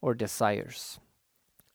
or 0.00 0.14
desires. 0.14 0.98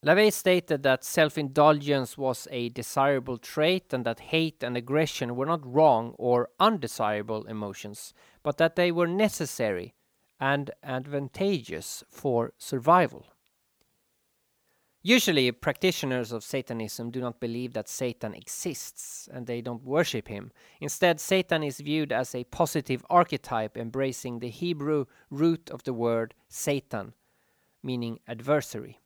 LaVey 0.05 0.33
stated 0.33 0.83
that 0.83 1.05
self 1.05 1.37
indulgence 1.37 2.17
was 2.17 2.47
a 2.51 2.69
desirable 2.69 3.37
trait 3.37 3.93
and 3.93 4.03
that 4.03 4.19
hate 4.19 4.61
and 4.61 4.75
aggression 4.75 5.35
were 5.35 5.45
not 5.45 5.65
wrong 5.65 6.13
or 6.17 6.49
undesirable 6.59 7.45
emotions, 7.45 8.13
but 8.43 8.57
that 8.57 8.75
they 8.75 8.91
were 8.91 9.07
necessary 9.07 9.93
and 10.41 10.71
advantageous 10.83 12.03
for 12.09 12.51
survival. 12.57 13.27
Usually, 15.03 15.51
practitioners 15.51 16.31
of 16.31 16.43
Satanism 16.43 17.09
do 17.09 17.21
not 17.21 17.39
believe 17.39 17.73
that 17.73 17.89
Satan 17.89 18.35
exists 18.35 19.27
and 19.33 19.47
they 19.47 19.59
don't 19.59 19.83
worship 19.83 20.27
him. 20.27 20.51
Instead, 20.79 21.19
Satan 21.19 21.63
is 21.63 21.79
viewed 21.79 22.11
as 22.11 22.35
a 22.35 22.43
positive 22.43 23.03
archetype 23.09 23.77
embracing 23.77 24.39
the 24.39 24.49
Hebrew 24.49 25.05
root 25.31 25.71
of 25.71 25.83
the 25.83 25.93
word 25.93 26.35
Satan, 26.49 27.15
meaning 27.81 28.19
adversary, 28.27 28.99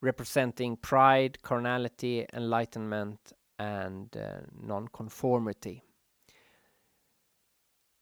representing 0.00 0.76
pride, 0.76 1.42
carnality, 1.42 2.26
enlightenment, 2.32 3.32
and 3.58 4.16
uh, 4.16 4.42
nonconformity. 4.60 5.82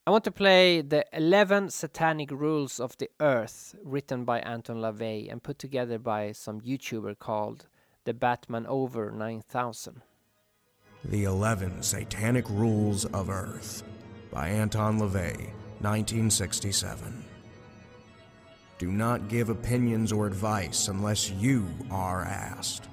I 0.04 0.10
want 0.10 0.24
to 0.24 0.32
play 0.32 0.80
the 0.80 1.06
11 1.12 1.70
Satanic 1.70 2.32
Rules 2.32 2.80
of 2.80 2.98
the 2.98 3.08
Earth, 3.20 3.76
written 3.84 4.24
by 4.24 4.40
Anton 4.40 4.78
LaVey 4.78 5.30
and 5.30 5.40
put 5.40 5.60
together 5.60 5.96
by 5.96 6.32
some 6.32 6.60
YouTuber 6.60 7.20
called 7.20 7.68
the 8.02 8.12
Batman 8.12 8.66
Over 8.66 9.12
9000. 9.12 10.02
The 11.04 11.22
11 11.22 11.84
Satanic 11.84 12.50
Rules 12.50 13.04
of 13.04 13.30
Earth 13.30 13.84
by 14.32 14.48
Anton 14.48 14.98
LaVey, 14.98 15.36
1967. 15.78 17.24
Do 18.78 18.90
not 18.90 19.28
give 19.28 19.50
opinions 19.50 20.10
or 20.10 20.26
advice 20.26 20.88
unless 20.88 21.30
you 21.30 21.68
are 21.92 22.24
asked. 22.24 22.88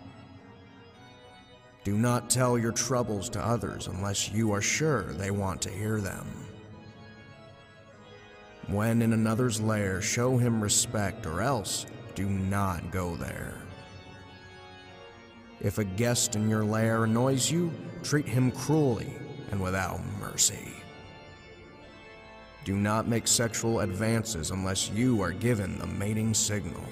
Do 1.84 1.98
not 1.98 2.30
tell 2.30 2.56
your 2.56 2.72
troubles 2.72 3.30
to 3.30 3.44
others 3.44 3.88
unless 3.88 4.30
you 4.30 4.52
are 4.52 4.62
sure 4.62 5.06
they 5.14 5.32
want 5.32 5.60
to 5.64 5.72
hear 5.72 6.02
them. 6.02 6.28
When 8.72 9.02
in 9.02 9.14
another's 9.14 9.60
lair, 9.60 10.02
show 10.02 10.38
him 10.38 10.62
respect, 10.62 11.26
or 11.26 11.42
else 11.42 11.88
do 12.14 12.30
not 12.30 12.92
go 12.92 13.16
there. 13.16 13.56
If 15.60 15.78
a 15.78 15.84
guest 15.84 16.36
in 16.36 16.50
your 16.50 16.64
lair 16.64 17.04
annoys 17.04 17.52
you, 17.52 17.72
treat 18.04 18.28
him 18.28 18.52
cruelly 18.52 19.12
and 19.52 19.60
without 19.60 20.00
mercy. 20.20 20.72
Do 22.64 22.76
not 22.76 23.08
make 23.08 23.28
sexual 23.28 23.80
advances 23.80 24.52
unless 24.52 24.92
you 24.92 25.22
are 25.22 25.32
given 25.32 25.80
the 25.80 25.88
mating 25.88 26.34
signal. 26.34 26.84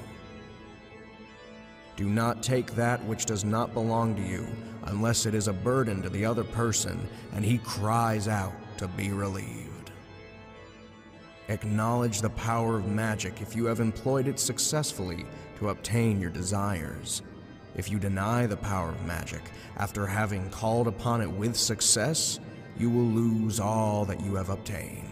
Do 1.95 2.09
not 2.09 2.41
take 2.41 2.73
that 2.75 3.03
which 3.05 3.25
does 3.25 3.43
not 3.43 3.73
belong 3.73 4.15
to 4.15 4.21
you 4.21 4.47
unless 4.85 5.25
it 5.25 5.35
is 5.35 5.47
a 5.47 5.53
burden 5.53 6.01
to 6.01 6.09
the 6.09 6.25
other 6.25 6.43
person 6.43 6.99
and 7.33 7.45
he 7.45 7.59
cries 7.59 8.27
out 8.27 8.53
to 8.77 8.87
be 8.87 9.11
relieved. 9.11 9.66
Acknowledge 11.49 12.21
the 12.21 12.29
power 12.31 12.77
of 12.77 12.87
magic 12.87 13.41
if 13.41 13.55
you 13.55 13.65
have 13.65 13.79
employed 13.79 14.27
it 14.27 14.39
successfully 14.39 15.25
to 15.59 15.69
obtain 15.69 16.19
your 16.19 16.29
desires. 16.29 17.21
If 17.75 17.89
you 17.89 17.99
deny 17.99 18.47
the 18.47 18.57
power 18.57 18.89
of 18.89 19.05
magic 19.05 19.41
after 19.77 20.05
having 20.05 20.49
called 20.49 20.87
upon 20.87 21.21
it 21.21 21.31
with 21.31 21.55
success, 21.55 22.39
you 22.77 22.89
will 22.89 23.05
lose 23.05 23.59
all 23.59 24.03
that 24.05 24.21
you 24.21 24.35
have 24.35 24.49
obtained. 24.49 25.07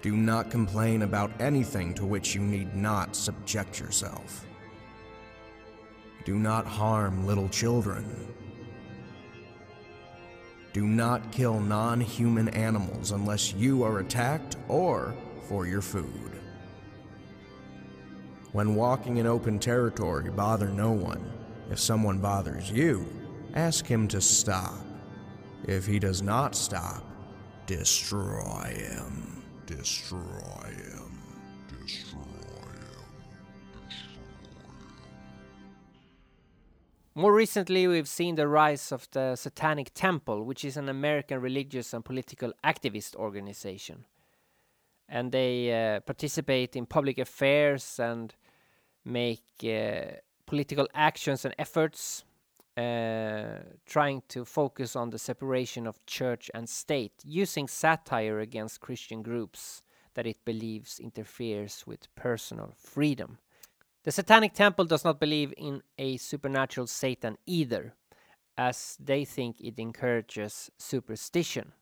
Do 0.00 0.16
not 0.16 0.50
complain 0.50 1.02
about 1.02 1.30
anything 1.40 1.94
to 1.94 2.04
which 2.04 2.34
you 2.34 2.40
need 2.40 2.74
not 2.74 3.16
subject 3.16 3.80
yourself. 3.80 4.46
Do 6.24 6.36
not 6.36 6.66
harm 6.66 7.26
little 7.26 7.48
children. 7.48 8.04
Do 10.72 10.86
not 10.86 11.32
kill 11.32 11.60
non 11.60 12.00
human 12.00 12.48
animals 12.48 13.10
unless 13.10 13.52
you 13.52 13.82
are 13.82 13.98
attacked 13.98 14.56
or 14.68 15.14
for 15.48 15.66
your 15.66 15.82
food. 15.82 16.40
When 18.52 18.74
walking 18.74 19.18
in 19.18 19.26
open 19.26 19.58
territory, 19.58 20.30
bother 20.30 20.68
no 20.68 20.92
one. 20.92 21.30
If 21.70 21.78
someone 21.78 22.18
bothers 22.18 22.70
you, 22.70 23.06
ask 23.54 23.86
him 23.86 24.08
to 24.08 24.20
stop. 24.20 24.78
If 25.64 25.86
he 25.86 25.98
does 25.98 26.22
not 26.22 26.54
stop, 26.54 27.04
destroy 27.66 28.74
him. 28.76 29.42
Destroy 29.66 30.20
him. 30.20 31.18
Destroy 31.80 32.31
More 37.14 37.34
recently, 37.34 37.86
we've 37.86 38.08
seen 38.08 38.36
the 38.36 38.48
rise 38.48 38.90
of 38.90 39.06
the 39.10 39.36
Satanic 39.36 39.92
Temple, 39.92 40.44
which 40.44 40.64
is 40.64 40.78
an 40.78 40.88
American 40.88 41.42
religious 41.42 41.92
and 41.92 42.02
political 42.02 42.54
activist 42.64 43.14
organization. 43.16 44.06
And 45.10 45.30
they 45.30 45.72
uh, 45.72 46.00
participate 46.00 46.74
in 46.74 46.86
public 46.86 47.18
affairs 47.18 48.00
and 48.00 48.34
make 49.04 49.44
uh, 49.62 50.20
political 50.46 50.88
actions 50.94 51.44
and 51.44 51.54
efforts, 51.58 52.24
uh, 52.78 53.58
trying 53.84 54.22
to 54.28 54.46
focus 54.46 54.96
on 54.96 55.10
the 55.10 55.18
separation 55.18 55.86
of 55.86 56.06
church 56.06 56.50
and 56.54 56.66
state, 56.66 57.12
using 57.26 57.68
satire 57.68 58.40
against 58.40 58.80
Christian 58.80 59.22
groups 59.22 59.82
that 60.14 60.26
it 60.26 60.42
believes 60.46 60.98
interferes 60.98 61.84
with 61.86 62.14
personal 62.14 62.72
freedom. 62.74 63.36
The 64.04 64.10
Satanic 64.10 64.52
Temple 64.52 64.86
does 64.86 65.04
not 65.04 65.20
believe 65.20 65.54
in 65.56 65.82
a 65.96 66.16
supernatural 66.16 66.88
Satan 66.88 67.38
either, 67.46 67.94
as 68.58 68.96
they 68.98 69.24
think 69.24 69.60
it 69.60 69.78
encourages 69.78 70.70
superstition. 70.76 71.72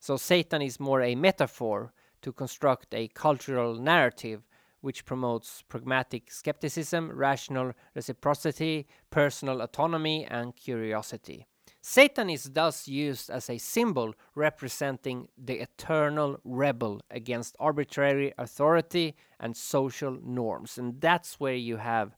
So 0.00 0.16
Satan 0.16 0.60
is 0.60 0.80
more 0.80 1.02
a 1.02 1.14
metaphor 1.14 1.92
to 2.22 2.32
construct 2.32 2.94
a 2.94 3.08
cultural 3.08 3.76
narrative 3.76 4.42
which 4.80 5.06
promotes 5.06 5.62
pragmatic 5.62 6.30
skepticism, 6.30 7.10
rational 7.12 7.72
reciprocity, 7.94 8.86
personal 9.10 9.62
autonomy, 9.62 10.26
and 10.26 10.54
curiosity. 10.56 11.46
Satan 11.86 12.30
is 12.30 12.44
thus 12.44 12.88
used 12.88 13.28
as 13.28 13.50
a 13.50 13.58
symbol 13.58 14.14
representing 14.34 15.28
the 15.36 15.60
eternal 15.60 16.40
rebel 16.42 17.02
against 17.10 17.56
arbitrary 17.60 18.32
authority 18.38 19.14
and 19.38 19.54
social 19.54 20.18
norms. 20.24 20.78
And 20.78 20.98
that's 20.98 21.38
where 21.38 21.54
you 21.54 21.76
have 21.76 22.16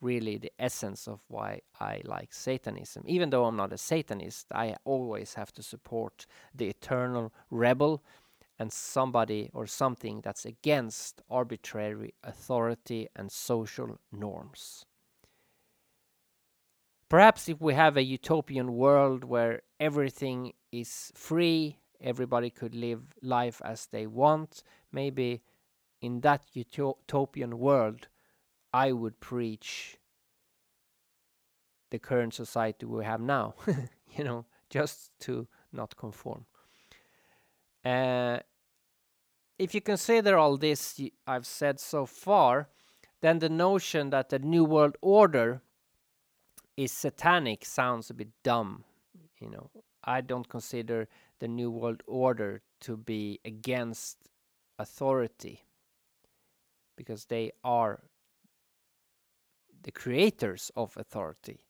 really 0.00 0.38
the 0.38 0.50
essence 0.58 1.06
of 1.06 1.20
why 1.28 1.60
I 1.78 2.00
like 2.04 2.34
Satanism. 2.34 3.04
Even 3.06 3.30
though 3.30 3.44
I'm 3.44 3.54
not 3.54 3.72
a 3.72 3.78
Satanist, 3.78 4.48
I 4.52 4.74
always 4.84 5.34
have 5.34 5.52
to 5.52 5.62
support 5.62 6.26
the 6.52 6.66
eternal 6.66 7.32
rebel 7.48 8.02
and 8.58 8.72
somebody 8.72 9.50
or 9.54 9.68
something 9.68 10.20
that's 10.20 10.44
against 10.44 11.22
arbitrary 11.30 12.14
authority 12.24 13.06
and 13.14 13.30
social 13.30 14.00
norms. 14.10 14.84
Perhaps 17.08 17.48
if 17.48 17.60
we 17.60 17.74
have 17.74 17.96
a 17.96 18.02
utopian 18.02 18.72
world 18.72 19.22
where 19.22 19.62
everything 19.78 20.52
is 20.72 21.12
free, 21.14 21.78
everybody 22.00 22.50
could 22.50 22.74
live 22.74 23.14
life 23.22 23.62
as 23.64 23.86
they 23.86 24.06
want, 24.06 24.62
maybe 24.90 25.42
in 26.00 26.20
that 26.20 26.42
utopian 26.52 27.58
world, 27.58 28.08
I 28.72 28.92
would 28.92 29.20
preach 29.20 29.98
the 31.90 31.98
current 31.98 32.34
society 32.34 32.84
we 32.86 33.04
have 33.04 33.20
now, 33.20 33.54
you 34.16 34.24
know, 34.24 34.44
just 34.68 35.12
to 35.20 35.46
not 35.72 35.96
conform. 35.96 36.44
Uh, 37.84 38.38
if 39.58 39.74
you 39.74 39.80
consider 39.80 40.36
all 40.36 40.56
this 40.56 41.00
I've 41.26 41.46
said 41.46 41.78
so 41.78 42.04
far, 42.04 42.68
then 43.22 43.38
the 43.38 43.48
notion 43.48 44.10
that 44.10 44.28
the 44.28 44.40
New 44.40 44.64
World 44.64 44.96
Order 45.00 45.62
is 46.76 46.92
satanic 46.92 47.64
sounds 47.64 48.10
a 48.10 48.14
bit 48.14 48.28
dumb. 48.42 48.84
You 49.40 49.50
know, 49.50 49.70
I 50.04 50.20
don't 50.20 50.48
consider 50.48 51.08
the 51.38 51.48
New 51.48 51.70
World 51.70 52.02
Order 52.06 52.62
to 52.80 52.96
be 52.96 53.40
against 53.44 54.18
authority 54.78 55.62
because 56.96 57.26
they 57.26 57.52
are 57.62 58.00
the 59.82 59.92
creators 59.92 60.70
of 60.76 60.96
authority. 60.96 61.60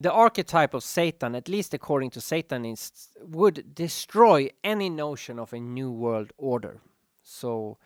The 0.00 0.10
archetype 0.10 0.74
of 0.74 0.82
Satan, 0.82 1.34
at 1.34 1.48
least 1.48 1.74
according 1.74 2.10
to 2.10 2.20
Satanists, 2.20 3.10
would 3.20 3.74
destroy 3.74 4.48
any 4.64 4.88
notion 4.88 5.38
of 5.38 5.52
a 5.52 5.60
new 5.60 5.90
world 5.90 6.32
order. 6.38 6.80
So 7.22 7.76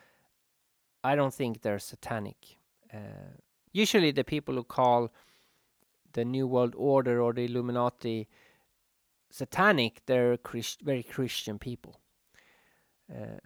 I 1.02 1.16
don't 1.16 1.34
think 1.34 1.62
they're 1.62 1.80
satanic. 1.80 2.56
Uh, 2.92 3.34
usually, 3.72 4.12
the 4.12 4.24
people 4.24 4.54
who 4.54 4.62
call 4.62 5.12
the 6.14 6.24
New 6.24 6.46
World 6.46 6.74
Order 6.76 7.20
or 7.20 7.32
the 7.32 7.44
Illuminati 7.44 8.28
satanic, 9.30 10.00
they're 10.06 10.36
Christ 10.38 10.80
very 10.82 11.02
Christian 11.02 11.58
people. 11.58 12.00
Uh, 13.12 13.38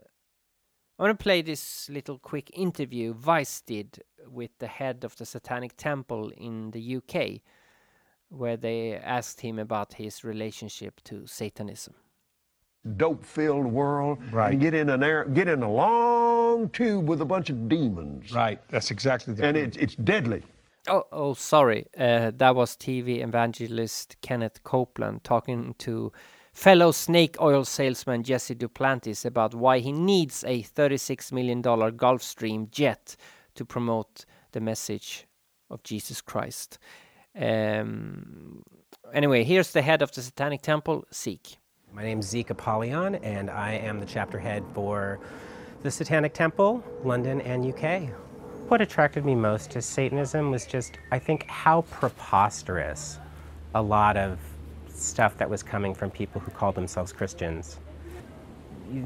I 0.99 1.03
want 1.03 1.19
to 1.19 1.23
play 1.23 1.43
this 1.43 1.89
little 1.89 2.19
quick 2.19 2.51
interview 2.53 3.15
Vice 3.15 3.61
did 3.61 4.03
with 4.27 4.51
the 4.59 4.67
head 4.67 5.05
of 5.05 5.17
the 5.17 5.25
Satanic 5.25 5.77
Temple 5.77 6.31
in 6.37 6.73
the 6.73 6.97
UK, 6.97 7.41
where 8.29 8.57
they 8.57 8.95
asked 8.97 9.41
him 9.41 9.59
about 9.59 9.95
his 9.95 10.25
relationship 10.25 11.01
to 11.05 11.27
Satanism. 11.27 11.95
Dope-filled 12.97 13.67
world, 13.67 14.19
right? 14.33 14.53
And 14.53 14.61
get 14.61 14.75
in 14.75 14.89
an 14.91 15.03
air, 15.03 15.25
get 15.25 15.49
in 15.49 15.63
a 15.63 15.71
long 15.71 16.69
tube 16.71 17.09
with 17.09 17.21
a 17.21 17.25
bunch 17.25 17.51
of 17.51 17.69
demons. 17.69 18.33
Right. 18.33 18.61
That's 18.69 18.91
exactly 18.91 19.35
the. 19.35 19.45
And 19.45 19.57
it's 19.57 19.77
it's 19.77 19.95
deadly. 19.95 20.43
Oh, 20.89 21.05
oh, 21.13 21.35
sorry. 21.35 21.87
Uh, 21.99 22.33
that 22.37 22.55
was 22.55 22.75
TV 22.75 23.23
evangelist 23.23 24.17
Kenneth 24.23 24.63
Copeland 24.63 25.23
talking 25.23 25.75
to 25.79 26.13
fellow 26.53 26.93
snake 26.93 27.37
oil 27.41 27.65
salesman 27.65 28.23
Jesse 28.23 28.55
Duplantis 28.55 29.27
about 29.27 29.55
why 29.55 29.81
he 29.81 29.93
needs 29.93 30.45
a 30.45 30.63
$36 30.63 31.31
million 31.31 31.63
Gulfstream 31.63 32.71
jet 32.71 33.17
to 33.55 33.67
promote 33.67 34.25
the 34.53 34.61
message 34.61 35.27
of 35.69 35.83
Jesus 35.83 36.23
Christ. 36.23 36.79
Um, 37.39 38.63
anyway, 39.13 39.45
here's 39.45 39.73
the 39.73 39.83
head 39.83 40.01
of 40.01 40.11
the 40.13 40.23
Satanic 40.23 40.63
Temple, 40.63 41.05
Zeke. 41.13 41.59
My 41.93 42.03
name 42.03 42.21
is 42.21 42.29
Zeke 42.29 42.51
Apollyon, 42.51 43.17
and 43.17 43.51
I 43.51 43.73
am 43.73 44.01
the 44.01 44.07
chapter 44.07 44.39
head 44.39 44.65
for 44.73 45.21
the 45.83 45.91
Satanic 45.91 46.33
Temple, 46.33 46.83
London 47.05 47.43
and 47.43 47.65
UK. 47.65 48.11
What 48.69 48.83
attracted 48.83 49.25
me 49.25 49.35
most 49.35 49.71
to 49.71 49.81
Satanism 49.81 50.51
was 50.51 50.67
just, 50.67 50.99
I 51.11 51.19
think, 51.19 51.47
how 51.47 51.83
preposterous 51.91 53.19
a 53.75 53.81
lot 53.81 54.19
of 54.19 54.39
stuff 54.91 55.39
that 55.39 55.49
was 55.49 55.63
coming 55.63 55.95
from 55.95 56.11
people 56.11 56.39
who 56.39 56.51
called 56.51 56.75
themselves 56.75 57.11
Christians. 57.11 57.79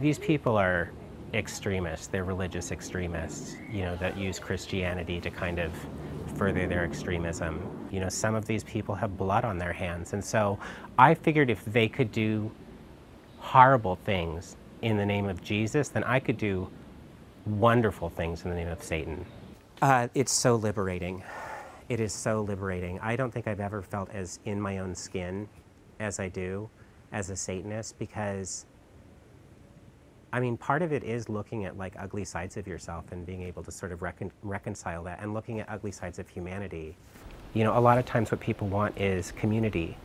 These 0.01 0.18
people 0.18 0.57
are 0.57 0.90
extremists, 1.33 2.09
they're 2.09 2.25
religious 2.25 2.72
extremists, 2.72 3.55
you 3.70 3.83
know, 3.83 3.94
that 3.98 4.16
use 4.16 4.40
Christianity 4.40 5.20
to 5.20 5.31
kind 5.31 5.61
of 5.61 5.70
further 6.35 6.66
their 6.66 6.85
extremism. 6.85 7.88
You 7.92 8.01
know, 8.01 8.09
some 8.09 8.35
of 8.35 8.46
these 8.46 8.64
people 8.64 8.96
have 8.96 9.16
blood 9.16 9.44
on 9.44 9.59
their 9.59 9.72
hands, 9.72 10.12
and 10.12 10.25
so 10.25 10.59
I 10.98 11.14
figured 11.14 11.51
if 11.51 11.64
they 11.66 11.88
could 11.88 12.11
do 12.11 12.51
horrible 13.38 13.94
things 13.94 14.57
in 14.81 14.96
the 14.96 15.07
name 15.07 15.29
of 15.29 15.40
Jesus, 15.40 15.88
then 15.88 16.03
I 16.03 16.18
could 16.18 16.37
do 16.37 16.68
wonderful 17.46 18.09
things 18.09 18.42
in 18.42 18.51
the 18.51 18.57
name 18.57 18.66
of 18.68 18.83
Satan. 18.83 19.25
Uh, 19.83 20.07
it's 20.14 20.31
so 20.31 20.55
liberating. 20.55 21.25
It 21.88 21.99
is 21.99 22.12
so 22.12 22.40
liberating. 22.42 23.01
I 23.01 23.16
don't 23.16 23.33
think 23.33 23.49
I've 23.49 23.59
ever 23.59 23.83
felt 23.83 24.11
as 24.11 24.38
in 24.45 24.61
my 24.61 24.79
own 24.79 24.95
skin 24.95 25.49
as 25.99 26.21
I 26.21 26.29
do 26.29 26.71
as 27.11 27.31
a 27.31 27.37
Satanist 27.37 27.99
because, 27.99 28.64
I 30.33 30.38
mean, 30.38 30.57
part 30.57 30.83
of 30.83 30.92
it 30.92 31.03
is 31.03 31.29
looking 31.29 31.64
at 31.64 31.77
like 31.77 31.95
ugly 31.99 32.25
sides 32.25 32.57
of 32.57 32.68
yourself 32.68 33.07
and 33.11 33.27
being 33.27 33.42
able 33.42 33.64
to 33.64 33.73
sort 33.73 33.90
of 33.90 34.03
recon- 34.03 34.31
reconcile 34.45 35.03
that 35.03 35.21
and 35.21 35.35
looking 35.35 35.59
at 35.59 35.68
ugly 35.68 35.90
sides 35.90 36.21
of 36.21 36.29
humanity. 36.29 36.97
You 37.53 37.64
know, 37.64 37.77
a 37.77 37.81
lot 37.81 37.99
of 37.99 38.07
times 38.07 38.31
what 38.31 38.38
people 38.38 38.68
want 38.68 38.97
is 39.01 39.33
community. 39.33 39.97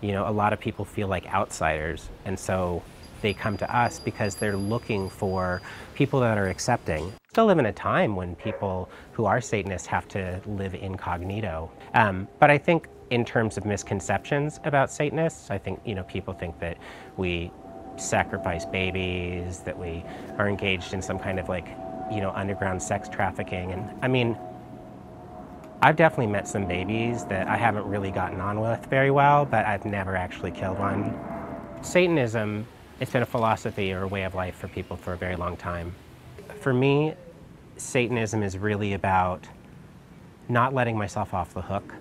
You 0.00 0.10
know, 0.10 0.28
a 0.28 0.32
lot 0.32 0.52
of 0.52 0.58
people 0.58 0.84
feel 0.84 1.06
like 1.06 1.32
outsiders, 1.32 2.08
and 2.24 2.36
so 2.36 2.82
they 3.20 3.34
come 3.34 3.56
to 3.58 3.72
us 3.72 4.00
because 4.00 4.34
they're 4.34 4.56
looking 4.56 5.08
for 5.08 5.62
people 5.94 6.18
that 6.18 6.38
are 6.38 6.48
accepting. 6.48 7.12
Still 7.32 7.46
live 7.46 7.58
in 7.58 7.64
a 7.64 7.72
time 7.72 8.14
when 8.14 8.36
people 8.36 8.90
who 9.12 9.24
are 9.24 9.40
Satanists 9.40 9.86
have 9.86 10.06
to 10.08 10.42
live 10.44 10.74
incognito. 10.74 11.72
Um, 11.94 12.28
but 12.38 12.50
I 12.50 12.58
think 12.58 12.88
in 13.08 13.24
terms 13.24 13.56
of 13.56 13.64
misconceptions 13.64 14.60
about 14.64 14.90
Satanists, 14.90 15.50
I 15.50 15.56
think 15.56 15.80
you 15.86 15.94
know 15.94 16.02
people 16.02 16.34
think 16.34 16.60
that 16.60 16.76
we 17.16 17.50
sacrifice 17.96 18.66
babies, 18.66 19.60
that 19.60 19.78
we 19.78 20.04
are 20.36 20.46
engaged 20.46 20.92
in 20.92 21.00
some 21.00 21.18
kind 21.18 21.40
of 21.40 21.48
like 21.48 21.66
you 22.12 22.20
know 22.20 22.32
underground 22.32 22.82
sex 22.82 23.08
trafficking, 23.08 23.72
and 23.72 23.90
I 24.02 24.08
mean. 24.08 24.36
I've 25.80 25.96
definitely 25.96 26.28
met 26.28 26.46
some 26.46 26.66
babies 26.68 27.24
that 27.24 27.48
I 27.48 27.56
haven't 27.56 27.86
really 27.86 28.12
gotten 28.12 28.40
on 28.40 28.60
with 28.60 28.86
very 28.86 29.10
well, 29.10 29.44
but 29.46 29.66
I've 29.66 29.84
never 29.84 30.14
actually 30.14 30.52
killed 30.52 30.78
one. 30.78 31.18
Satanism 31.80 32.68
it's 33.00 33.10
been 33.10 33.22
a 33.22 33.26
philosophy 33.26 33.92
or 33.92 34.02
a 34.02 34.06
way 34.06 34.22
of 34.22 34.36
life 34.36 34.54
for 34.54 34.68
people 34.68 34.96
for 34.96 35.12
a 35.12 35.16
very 35.16 35.34
long 35.34 35.56
time. 35.56 35.92
For 36.62 36.72
me, 36.72 37.14
Satanism 37.76 38.44
is 38.44 38.56
really 38.56 38.92
about 38.92 39.48
not 40.48 40.72
letting 40.72 40.96
myself 40.96 41.34
off 41.34 41.52
the 41.54 41.60
hook, 41.60 41.92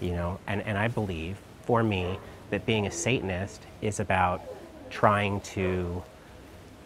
you 0.00 0.12
know, 0.12 0.38
and, 0.46 0.62
and 0.62 0.78
I 0.78 0.86
believe, 0.86 1.38
for 1.62 1.82
me, 1.82 2.20
that 2.50 2.66
being 2.66 2.86
a 2.86 2.90
Satanist 2.92 3.62
is 3.82 3.98
about 3.98 4.42
trying 4.90 5.40
to 5.40 6.04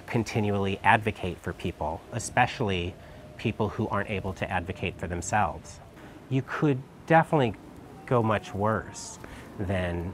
continually 0.07 0.81
advocate 0.83 1.37
for 1.43 1.53
people, 1.53 2.01
especially 2.13 2.95
people 3.37 3.69
who 3.69 3.87
aren't 3.89 4.09
able 4.09 4.33
to 4.33 4.51
advocate 4.51 4.99
for 4.99 5.09
themselves. 5.09 5.81
You 6.31 6.43
could 6.47 6.81
definitely 7.07 7.53
go 8.07 8.23
much 8.23 8.55
worse 8.55 9.19
than 9.59 10.11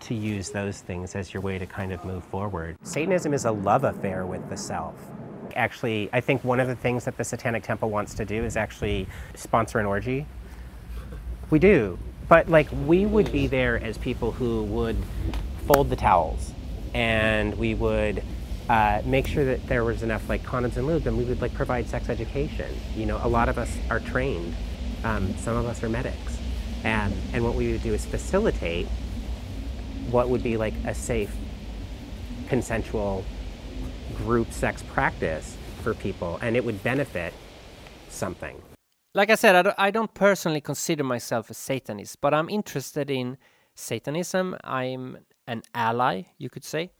to 0.00 0.14
use 0.14 0.48
those 0.48 0.80
things 0.80 1.14
as 1.14 1.34
your 1.34 1.42
way 1.42 1.58
to 1.58 1.66
kind 1.66 1.92
of 1.92 2.02
move 2.06 2.24
forward. 2.24 2.78
Satanism 2.84 3.34
is 3.34 3.44
a 3.44 3.52
love 3.52 3.84
affair 3.84 4.24
with 4.24 4.48
the 4.48 4.56
self. 4.56 4.94
Actually, 5.56 6.08
I 6.12 6.20
think 6.20 6.44
one 6.44 6.60
of 6.60 6.68
the 6.68 6.76
things 6.76 7.04
that 7.06 7.16
the 7.16 7.24
Satanic 7.24 7.62
Temple 7.62 7.90
wants 7.90 8.14
to 8.14 8.24
do 8.24 8.44
is 8.44 8.56
actually 8.56 9.08
sponsor 9.34 9.78
an 9.78 9.86
orgy. 9.86 10.26
We 11.50 11.58
do. 11.58 11.98
But 12.28 12.48
like 12.48 12.68
we 12.86 13.06
would 13.06 13.32
be 13.32 13.46
there 13.46 13.82
as 13.82 13.98
people 13.98 14.32
who 14.32 14.64
would 14.64 14.96
fold 15.66 15.90
the 15.90 15.96
towels 15.96 16.52
and 16.94 17.56
we 17.56 17.74
would 17.74 18.22
uh, 18.68 19.02
make 19.04 19.26
sure 19.26 19.44
that 19.44 19.66
there 19.68 19.84
was 19.84 20.02
enough 20.02 20.28
like 20.28 20.42
condoms 20.42 20.76
and 20.76 20.86
lube 20.86 21.06
and 21.06 21.16
we 21.16 21.24
would 21.24 21.40
like 21.40 21.54
provide 21.54 21.88
sex 21.88 22.08
education. 22.08 22.74
You 22.96 23.06
know, 23.06 23.20
a 23.22 23.28
lot 23.28 23.48
of 23.48 23.58
us 23.58 23.76
are 23.90 24.00
trained. 24.00 24.54
Um, 25.04 25.36
some 25.38 25.56
of 25.56 25.66
us 25.66 25.82
are 25.82 25.88
medics. 25.88 26.38
And, 26.82 27.14
and 27.32 27.44
what 27.44 27.54
we 27.54 27.72
would 27.72 27.82
do 27.82 27.94
is 27.94 28.04
facilitate 28.04 28.86
what 30.10 30.28
would 30.28 30.42
be 30.42 30.56
like 30.56 30.74
a 30.84 30.94
safe, 30.94 31.34
consensual 32.48 33.24
group 34.18 34.52
sex 34.52 34.82
practice 34.92 35.56
for 35.82 35.94
people, 35.94 36.38
and 36.42 36.56
it 36.56 36.64
would 36.64 36.82
benefit 36.82 37.32
something. 38.08 38.60
Like 39.14 39.30
I 39.30 39.34
said, 39.34 39.66
I 39.78 39.90
don't, 39.90 40.12
personally 40.12 40.60
consider 40.60 41.02
myself 41.02 41.48
a 41.48 41.54
Satanist, 41.54 42.20
but 42.20 42.34
I'm 42.34 42.50
interested 42.50 43.10
in 43.10 43.38
Satanism. 43.74 44.56
I'm 44.62 45.18
an 45.46 45.62
ally, 45.74 46.24
you 46.36 46.50
could 46.50 46.64
say. 46.64 46.90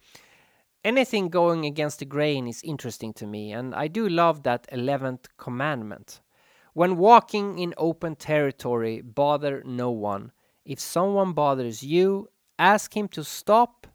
Anything 0.85 1.29
going 1.29 1.66
against 1.66 1.98
the 1.98 2.05
grain 2.05 2.46
is 2.46 2.62
interesting 2.62 3.12
to 3.14 3.26
me, 3.26 3.52
and 3.52 3.74
I 3.74 3.88
do 3.88 4.09
love 4.09 4.44
that 4.44 4.66
11th 4.72 5.26
commandment. 5.37 6.20
When 6.74 6.96
walking 6.96 7.59
in 7.59 7.74
open 7.76 8.16
territory, 8.16 9.00
bother 9.00 9.62
no 9.66 9.90
one. 9.90 10.33
If 10.64 10.79
someone 10.79 11.33
bothers 11.33 11.83
you, 11.83 12.29
ask 12.59 12.96
him 12.96 13.09
to 13.09 13.24
stop. 13.24 13.87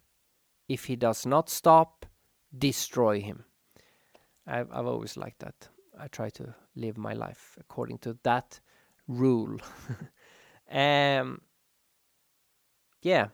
If 0.68 0.84
he 0.84 0.96
does 0.96 1.24
not 1.24 1.48
stop, 1.48 2.06
destroy 2.56 3.20
him. 3.20 3.44
I've, 4.46 4.68
I've 4.72 4.86
always 4.86 5.16
liked 5.16 5.40
that. 5.40 5.68
I 5.98 6.08
try 6.08 6.30
to 6.30 6.54
live 6.74 6.96
my 6.98 7.12
life 7.12 7.56
according 7.60 7.98
to 7.98 8.16
that 8.22 8.60
rule. 9.06 9.58
um, 10.70 11.40
yeah. 13.02 13.28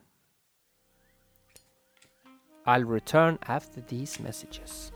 I'll 2.67 2.85
return 2.85 3.39
after 3.47 3.81
these 3.81 4.21
messages. 4.21 4.93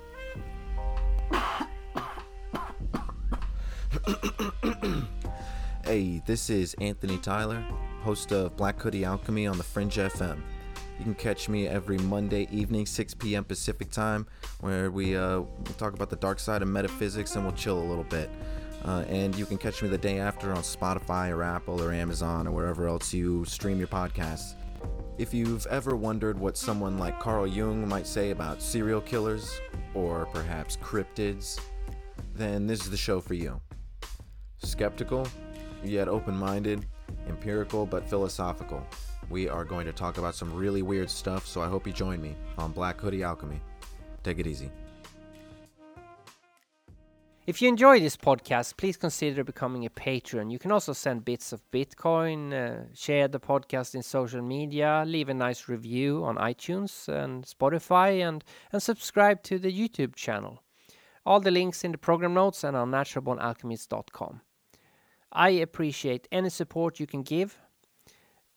hey, 5.85 6.23
this 6.27 6.51
is 6.51 6.75
Anthony 6.81 7.19
Tyler, 7.19 7.65
host 8.03 8.33
of 8.33 8.57
Black 8.57 8.81
Hoodie 8.81 9.05
Alchemy 9.05 9.47
on 9.47 9.57
the 9.57 9.65
Fringe 9.65 9.97
FM. 9.97 10.43
You 10.99 11.05
can 11.05 11.15
catch 11.15 11.49
me 11.49 11.67
every 11.67 11.99
Monday 11.99 12.47
evening, 12.51 12.87
6 12.87 13.15
p.m. 13.15 13.45
Pacific 13.45 13.91
time, 13.91 14.27
where 14.61 14.91
we 14.91 15.17
uh, 15.17 15.43
talk 15.79 15.95
about 15.95 16.11
the 16.11 16.17
dark 16.17 16.39
side 16.39 16.63
of 16.63 16.69
metaphysics 16.69 17.35
and 17.35 17.45
we'll 17.45 17.55
chill 17.55 17.79
a 17.79 17.83
little 17.83 18.05
bit. 18.05 18.31
Uh, 18.85 19.05
and 19.09 19.35
you 19.37 19.47
can 19.47 19.59
catch 19.59 19.83
me 19.83 19.89
the 19.89 19.99
day 19.99 20.19
after 20.19 20.53
on 20.53 20.63
Spotify 20.63 21.31
or 21.31 21.43
Apple 21.43 21.81
or 21.81 21.93
Amazon 21.93 22.47
or 22.47 22.51
wherever 22.51 22.87
else 22.89 23.13
you 23.15 23.45
stream 23.45 23.79
your 23.79 23.89
podcasts. 23.89 24.55
If 25.19 25.33
you've 25.33 25.67
ever 25.67 25.95
wondered 25.95 26.39
what 26.39 26.57
someone 26.57 26.99
like 26.99 27.21
Carl 27.21 27.47
Jung 27.47 27.89
might 27.89 28.07
say 28.07 28.31
about 28.31 28.61
serial 28.61 29.01
killers 29.01 29.61
or 29.95 30.27
perhaps 30.27 30.77
cryptids, 30.77 31.61
then 32.35 32.67
this 32.67 32.81
is 32.81 32.91
the 32.91 32.97
show 32.97 33.21
for 33.21 33.35
you. 33.35 33.61
Skeptical, 34.59 35.29
yet 35.85 36.09
open 36.09 36.37
minded, 36.37 36.87
empirical 37.29 37.87
but 37.87 38.09
philosophical. 38.09 38.85
We 39.33 39.49
are 39.49 39.65
going 39.65 39.87
to 39.87 39.95
talk 39.95 40.19
about 40.19 40.35
some 40.35 40.53
really 40.53 40.83
weird 40.83 41.09
stuff, 41.09 41.47
so 41.47 41.63
I 41.63 41.67
hope 41.67 41.87
you 41.87 41.93
join 41.95 42.21
me 42.21 42.37
on 42.59 42.71
Black 42.71 43.01
Hoodie 43.01 43.23
Alchemy. 43.23 43.63
Take 44.23 44.39
it 44.39 44.47
easy. 44.47 44.71
If 47.47 47.63
you 47.63 47.71
enjoy 47.71 47.99
this 47.99 48.15
podcast, 48.15 48.77
please 48.77 48.99
consider 48.99 49.43
becoming 49.43 49.87
a 49.87 49.91
patron. 49.91 50.51
You 50.51 50.59
can 50.59 50.71
also 50.71 50.93
send 50.93 51.25
bits 51.25 51.51
of 51.55 51.63
Bitcoin, 51.71 52.53
uh, 52.53 52.95
share 52.95 53.27
the 53.27 53.41
podcast 53.41 53.95
in 53.95 54.03
social 54.03 54.43
media, 54.43 55.03
leave 55.07 55.31
a 55.31 55.35
nice 55.35 55.67
review 55.67 56.23
on 56.25 56.37
iTunes 56.37 57.09
and 57.09 57.47
Spotify, 57.47 58.21
and, 58.29 58.45
and 58.71 58.83
subscribe 58.83 59.43
to 59.45 59.59
the 59.59 59.73
YouTube 59.73 60.15
channel. 60.15 60.63
All 61.25 61.41
the 61.41 61.51
links 61.51 61.85
in 61.85 61.93
the 61.93 61.99
program 61.99 62.35
notes 62.35 62.65
and 62.65 62.77
on 62.77 62.91
naturalbornalchemist.com. 62.91 64.43
I 65.33 65.49
appreciate 65.49 66.29
any 66.31 66.51
support 66.51 67.01
you 67.01 67.07
can 67.07 67.23
give. 67.23 67.57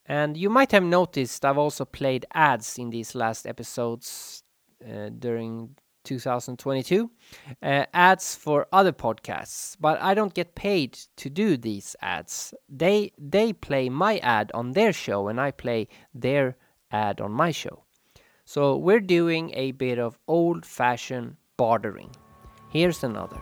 And 0.05 0.37
you 0.37 0.49
might 0.49 0.71
have 0.71 0.83
noticed 0.83 1.43
I've 1.43 1.57
also 1.57 1.85
played 1.85 2.25
ads 2.33 2.77
in 2.77 2.89
these 2.91 3.15
last 3.15 3.47
episodes 3.47 4.43
uh, 4.83 5.09
during 5.17 5.75
2022 6.03 7.09
uh, 7.63 7.85
ads 7.93 8.35
for 8.35 8.67
other 8.71 8.91
podcasts. 8.93 9.75
But 9.79 9.99
i 10.01 10.13
don't 10.13 10.33
get 10.33 10.55
paid 10.55 10.93
to 11.17 11.29
do 11.29 11.57
these 11.57 11.95
ads. 12.01 12.53
They 12.69 13.11
they 13.17 13.51
play 13.53 13.89
my 13.89 14.19
ad 14.19 14.51
on 14.53 14.71
their 14.73 14.93
show 14.93 15.27
and 15.27 15.41
i 15.41 15.51
play 15.51 15.87
their 16.13 16.55
ad 16.91 17.19
on 17.19 17.31
my 17.31 17.51
show. 17.51 17.83
So 18.45 18.77
we're 18.77 18.99
doing 18.99 19.51
a 19.55 19.71
bit 19.71 19.97
of 19.97 20.19
old 20.27 20.65
fashioned 20.65 21.37
bartering. 21.57 22.11
Here's 22.69 23.03
another 23.03 23.41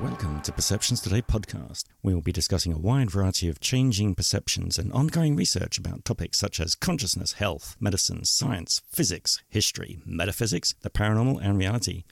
Welcome 0.00 0.40
to 0.42 0.52
Perceptions 0.52 1.00
Today 1.00 1.22
podcast. 1.22 1.84
We 2.02 2.12
will 2.12 2.22
be 2.22 2.32
discussing 2.32 2.72
a 2.72 2.78
wide 2.78 3.10
variety 3.10 3.48
of 3.48 3.60
changing 3.60 4.16
perceptions 4.16 4.78
and 4.78 4.92
ongoing 4.92 5.36
research 5.36 5.78
about 5.78 6.04
topics 6.04 6.38
such 6.38 6.58
as 6.58 6.74
consciousness, 6.74 7.34
health, 7.34 7.76
medicine, 7.78 8.24
science, 8.24 8.80
physics, 8.90 9.42
history, 9.48 10.00
metaphysics, 10.04 10.74
the 10.80 10.90
paranormal, 10.90 11.38
and 11.40 11.56
reality. 11.56 12.02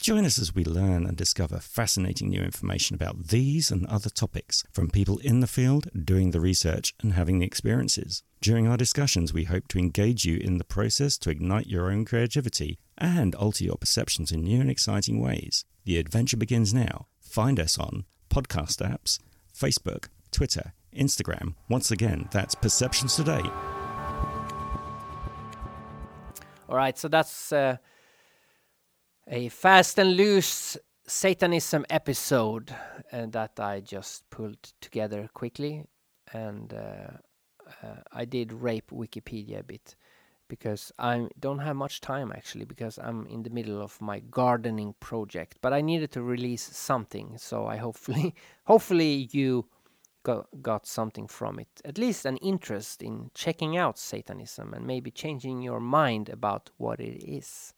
Join 0.00 0.24
us 0.24 0.38
as 0.38 0.54
we 0.54 0.64
learn 0.64 1.06
and 1.06 1.16
discover 1.16 1.58
fascinating 1.58 2.30
new 2.30 2.40
information 2.40 2.94
about 2.94 3.28
these 3.28 3.70
and 3.70 3.86
other 3.86 4.10
topics 4.10 4.64
from 4.72 4.88
people 4.88 5.18
in 5.18 5.40
the 5.40 5.46
field, 5.46 5.88
doing 6.04 6.30
the 6.30 6.40
research, 6.40 6.94
and 7.02 7.12
having 7.12 7.40
the 7.40 7.46
experiences. 7.46 8.22
During 8.40 8.66
our 8.68 8.76
discussions, 8.76 9.32
we 9.32 9.44
hope 9.44 9.68
to 9.68 9.78
engage 9.78 10.24
you 10.24 10.38
in 10.38 10.58
the 10.58 10.64
process 10.64 11.18
to 11.18 11.30
ignite 11.30 11.66
your 11.66 11.90
own 11.90 12.04
creativity 12.04 12.78
and 12.96 13.34
alter 13.34 13.64
your 13.64 13.76
perceptions 13.76 14.32
in 14.32 14.42
new 14.42 14.60
and 14.60 14.70
exciting 14.70 15.20
ways. 15.20 15.64
The 15.84 15.98
adventure 15.98 16.36
begins 16.36 16.72
now. 16.72 17.06
Find 17.34 17.58
us 17.58 17.80
on 17.80 18.04
podcast 18.30 18.80
apps, 18.80 19.18
Facebook, 19.52 20.06
Twitter, 20.30 20.72
Instagram. 20.96 21.54
Once 21.68 21.90
again, 21.90 22.28
that's 22.30 22.54
Perceptions 22.54 23.16
Today. 23.16 23.42
All 26.68 26.76
right, 26.76 26.96
so 26.96 27.08
that's 27.08 27.50
uh, 27.50 27.78
a 29.26 29.48
fast 29.48 29.98
and 29.98 30.16
loose 30.16 30.76
Satanism 31.08 31.84
episode 31.90 32.72
uh, 33.12 33.26
that 33.30 33.58
I 33.58 33.80
just 33.80 34.30
pulled 34.30 34.72
together 34.80 35.28
quickly, 35.34 35.82
and 36.32 36.72
uh, 36.72 37.16
uh, 37.82 37.96
I 38.12 38.26
did 38.26 38.52
rape 38.52 38.92
Wikipedia 38.92 39.58
a 39.58 39.64
bit 39.64 39.96
because 40.48 40.92
I 40.98 41.28
don't 41.38 41.60
have 41.60 41.76
much 41.76 42.00
time 42.00 42.32
actually 42.34 42.64
because 42.64 42.98
I'm 42.98 43.26
in 43.26 43.42
the 43.42 43.50
middle 43.50 43.80
of 43.80 44.00
my 44.00 44.20
gardening 44.20 44.94
project. 45.00 45.58
But 45.60 45.72
I 45.72 45.80
needed 45.80 46.10
to 46.12 46.22
release 46.22 46.62
something, 46.62 47.38
so 47.38 47.66
I 47.66 47.76
hopefully 47.76 48.34
hopefully 48.64 49.28
you 49.32 49.66
got 50.22 50.46
got 50.62 50.86
something 50.86 51.28
from 51.28 51.58
it. 51.58 51.68
At 51.84 51.98
least 51.98 52.26
an 52.26 52.36
interest 52.38 53.02
in 53.02 53.30
checking 53.34 53.76
out 53.76 53.98
Satanism 53.98 54.74
and 54.74 54.86
maybe 54.86 55.10
changing 55.10 55.62
your 55.62 55.80
mind 55.80 56.28
about 56.28 56.70
what 56.76 57.00
it 57.00 57.22
is. 57.24 57.74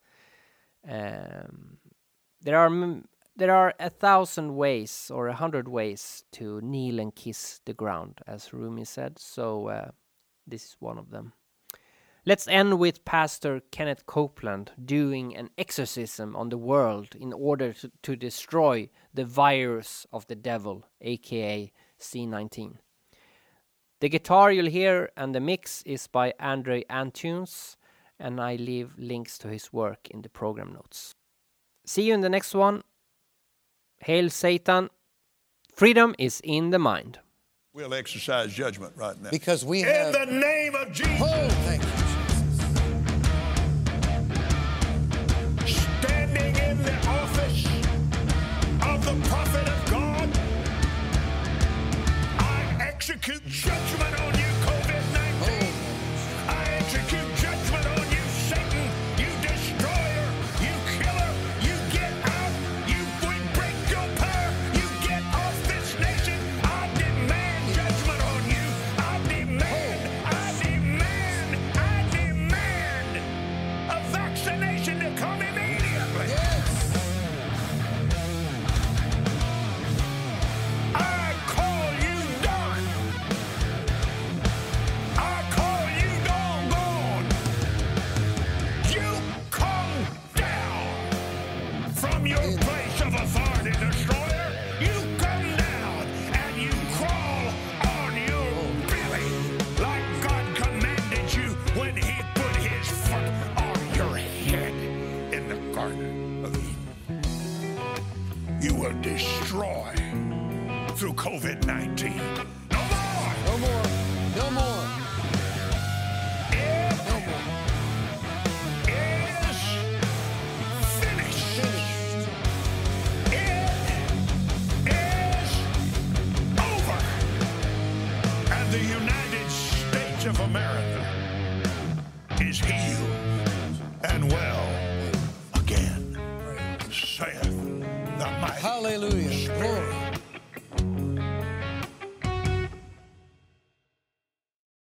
Um, 0.89 1.79
there 2.41 2.59
are 2.59 3.03
there 3.37 3.55
are 3.55 3.75
a 3.79 3.91
thousand 3.91 4.57
ways 4.57 5.11
or 5.13 5.29
a 5.29 5.35
hundred 5.35 5.69
ways 5.69 6.25
to 6.33 6.61
kneel 6.63 6.99
and 6.99 7.15
kiss 7.15 7.61
the 7.67 7.75
ground, 7.75 8.21
as 8.27 8.53
Rumi 8.53 8.85
said. 8.85 9.19
So 9.19 9.69
uh, 9.69 9.91
this 10.47 10.65
is 10.65 10.77
one 10.81 10.99
of 10.99 11.11
them. 11.11 11.35
Let's 12.29 12.49
end 12.49 12.81
with 12.81 13.05
Pastor 13.05 13.63
Kenneth 13.71 14.05
Copeland 14.05 14.73
doing 14.85 15.37
an 15.37 15.51
exorcism 15.57 16.35
on 16.35 16.49
the 16.49 16.59
world 16.59 17.15
in 17.15 17.33
order 17.33 17.73
to, 17.75 17.93
to 18.03 18.17
destroy 18.17 18.89
the 19.15 19.25
virus 19.25 20.09
of 20.13 20.27
the 20.27 20.35
devil, 20.35 20.83
aka 21.01 21.73
C19. 22.01 22.79
The 24.01 24.09
guitar 24.09 24.51
you'll 24.51 24.67
hear 24.67 25.11
and 25.17 25.37
the 25.37 25.41
mix 25.41 25.85
is 25.87 26.09
by 26.09 26.35
Andre 26.41 26.83
Antunes, 26.91 27.77
and 28.19 28.41
I 28.41 28.57
leave 28.57 28.99
links 28.99 29.39
to 29.39 29.49
his 29.49 29.73
work 29.73 30.09
in 30.11 30.23
the 30.23 30.29
program 30.29 30.73
notes. 30.73 31.15
See 31.85 32.09
you 32.09 32.15
in 32.15 32.23
the 32.23 32.29
next 32.29 32.57
one. 32.57 32.83
Hail 33.99 34.31
Satan. 34.31 34.91
Freedom 35.73 36.13
is 36.19 36.41
in 36.43 36.71
the 36.71 36.81
mind. 36.81 37.21
We'll 37.73 37.95
exercise 37.95 38.53
judgment 38.53 38.95
right 38.97 39.21
now. 39.23 39.31
Because 39.31 39.65
we 39.65 39.85
are 39.85 39.89
in 39.89 40.15
have. 40.15 40.27
the 40.27 40.33
name 40.33 40.75
of 40.75 40.93
Jesus. 40.93 41.21
Oh, 41.23 41.66
execute 53.09 53.47
judgment 53.47 54.21
on 54.21 54.36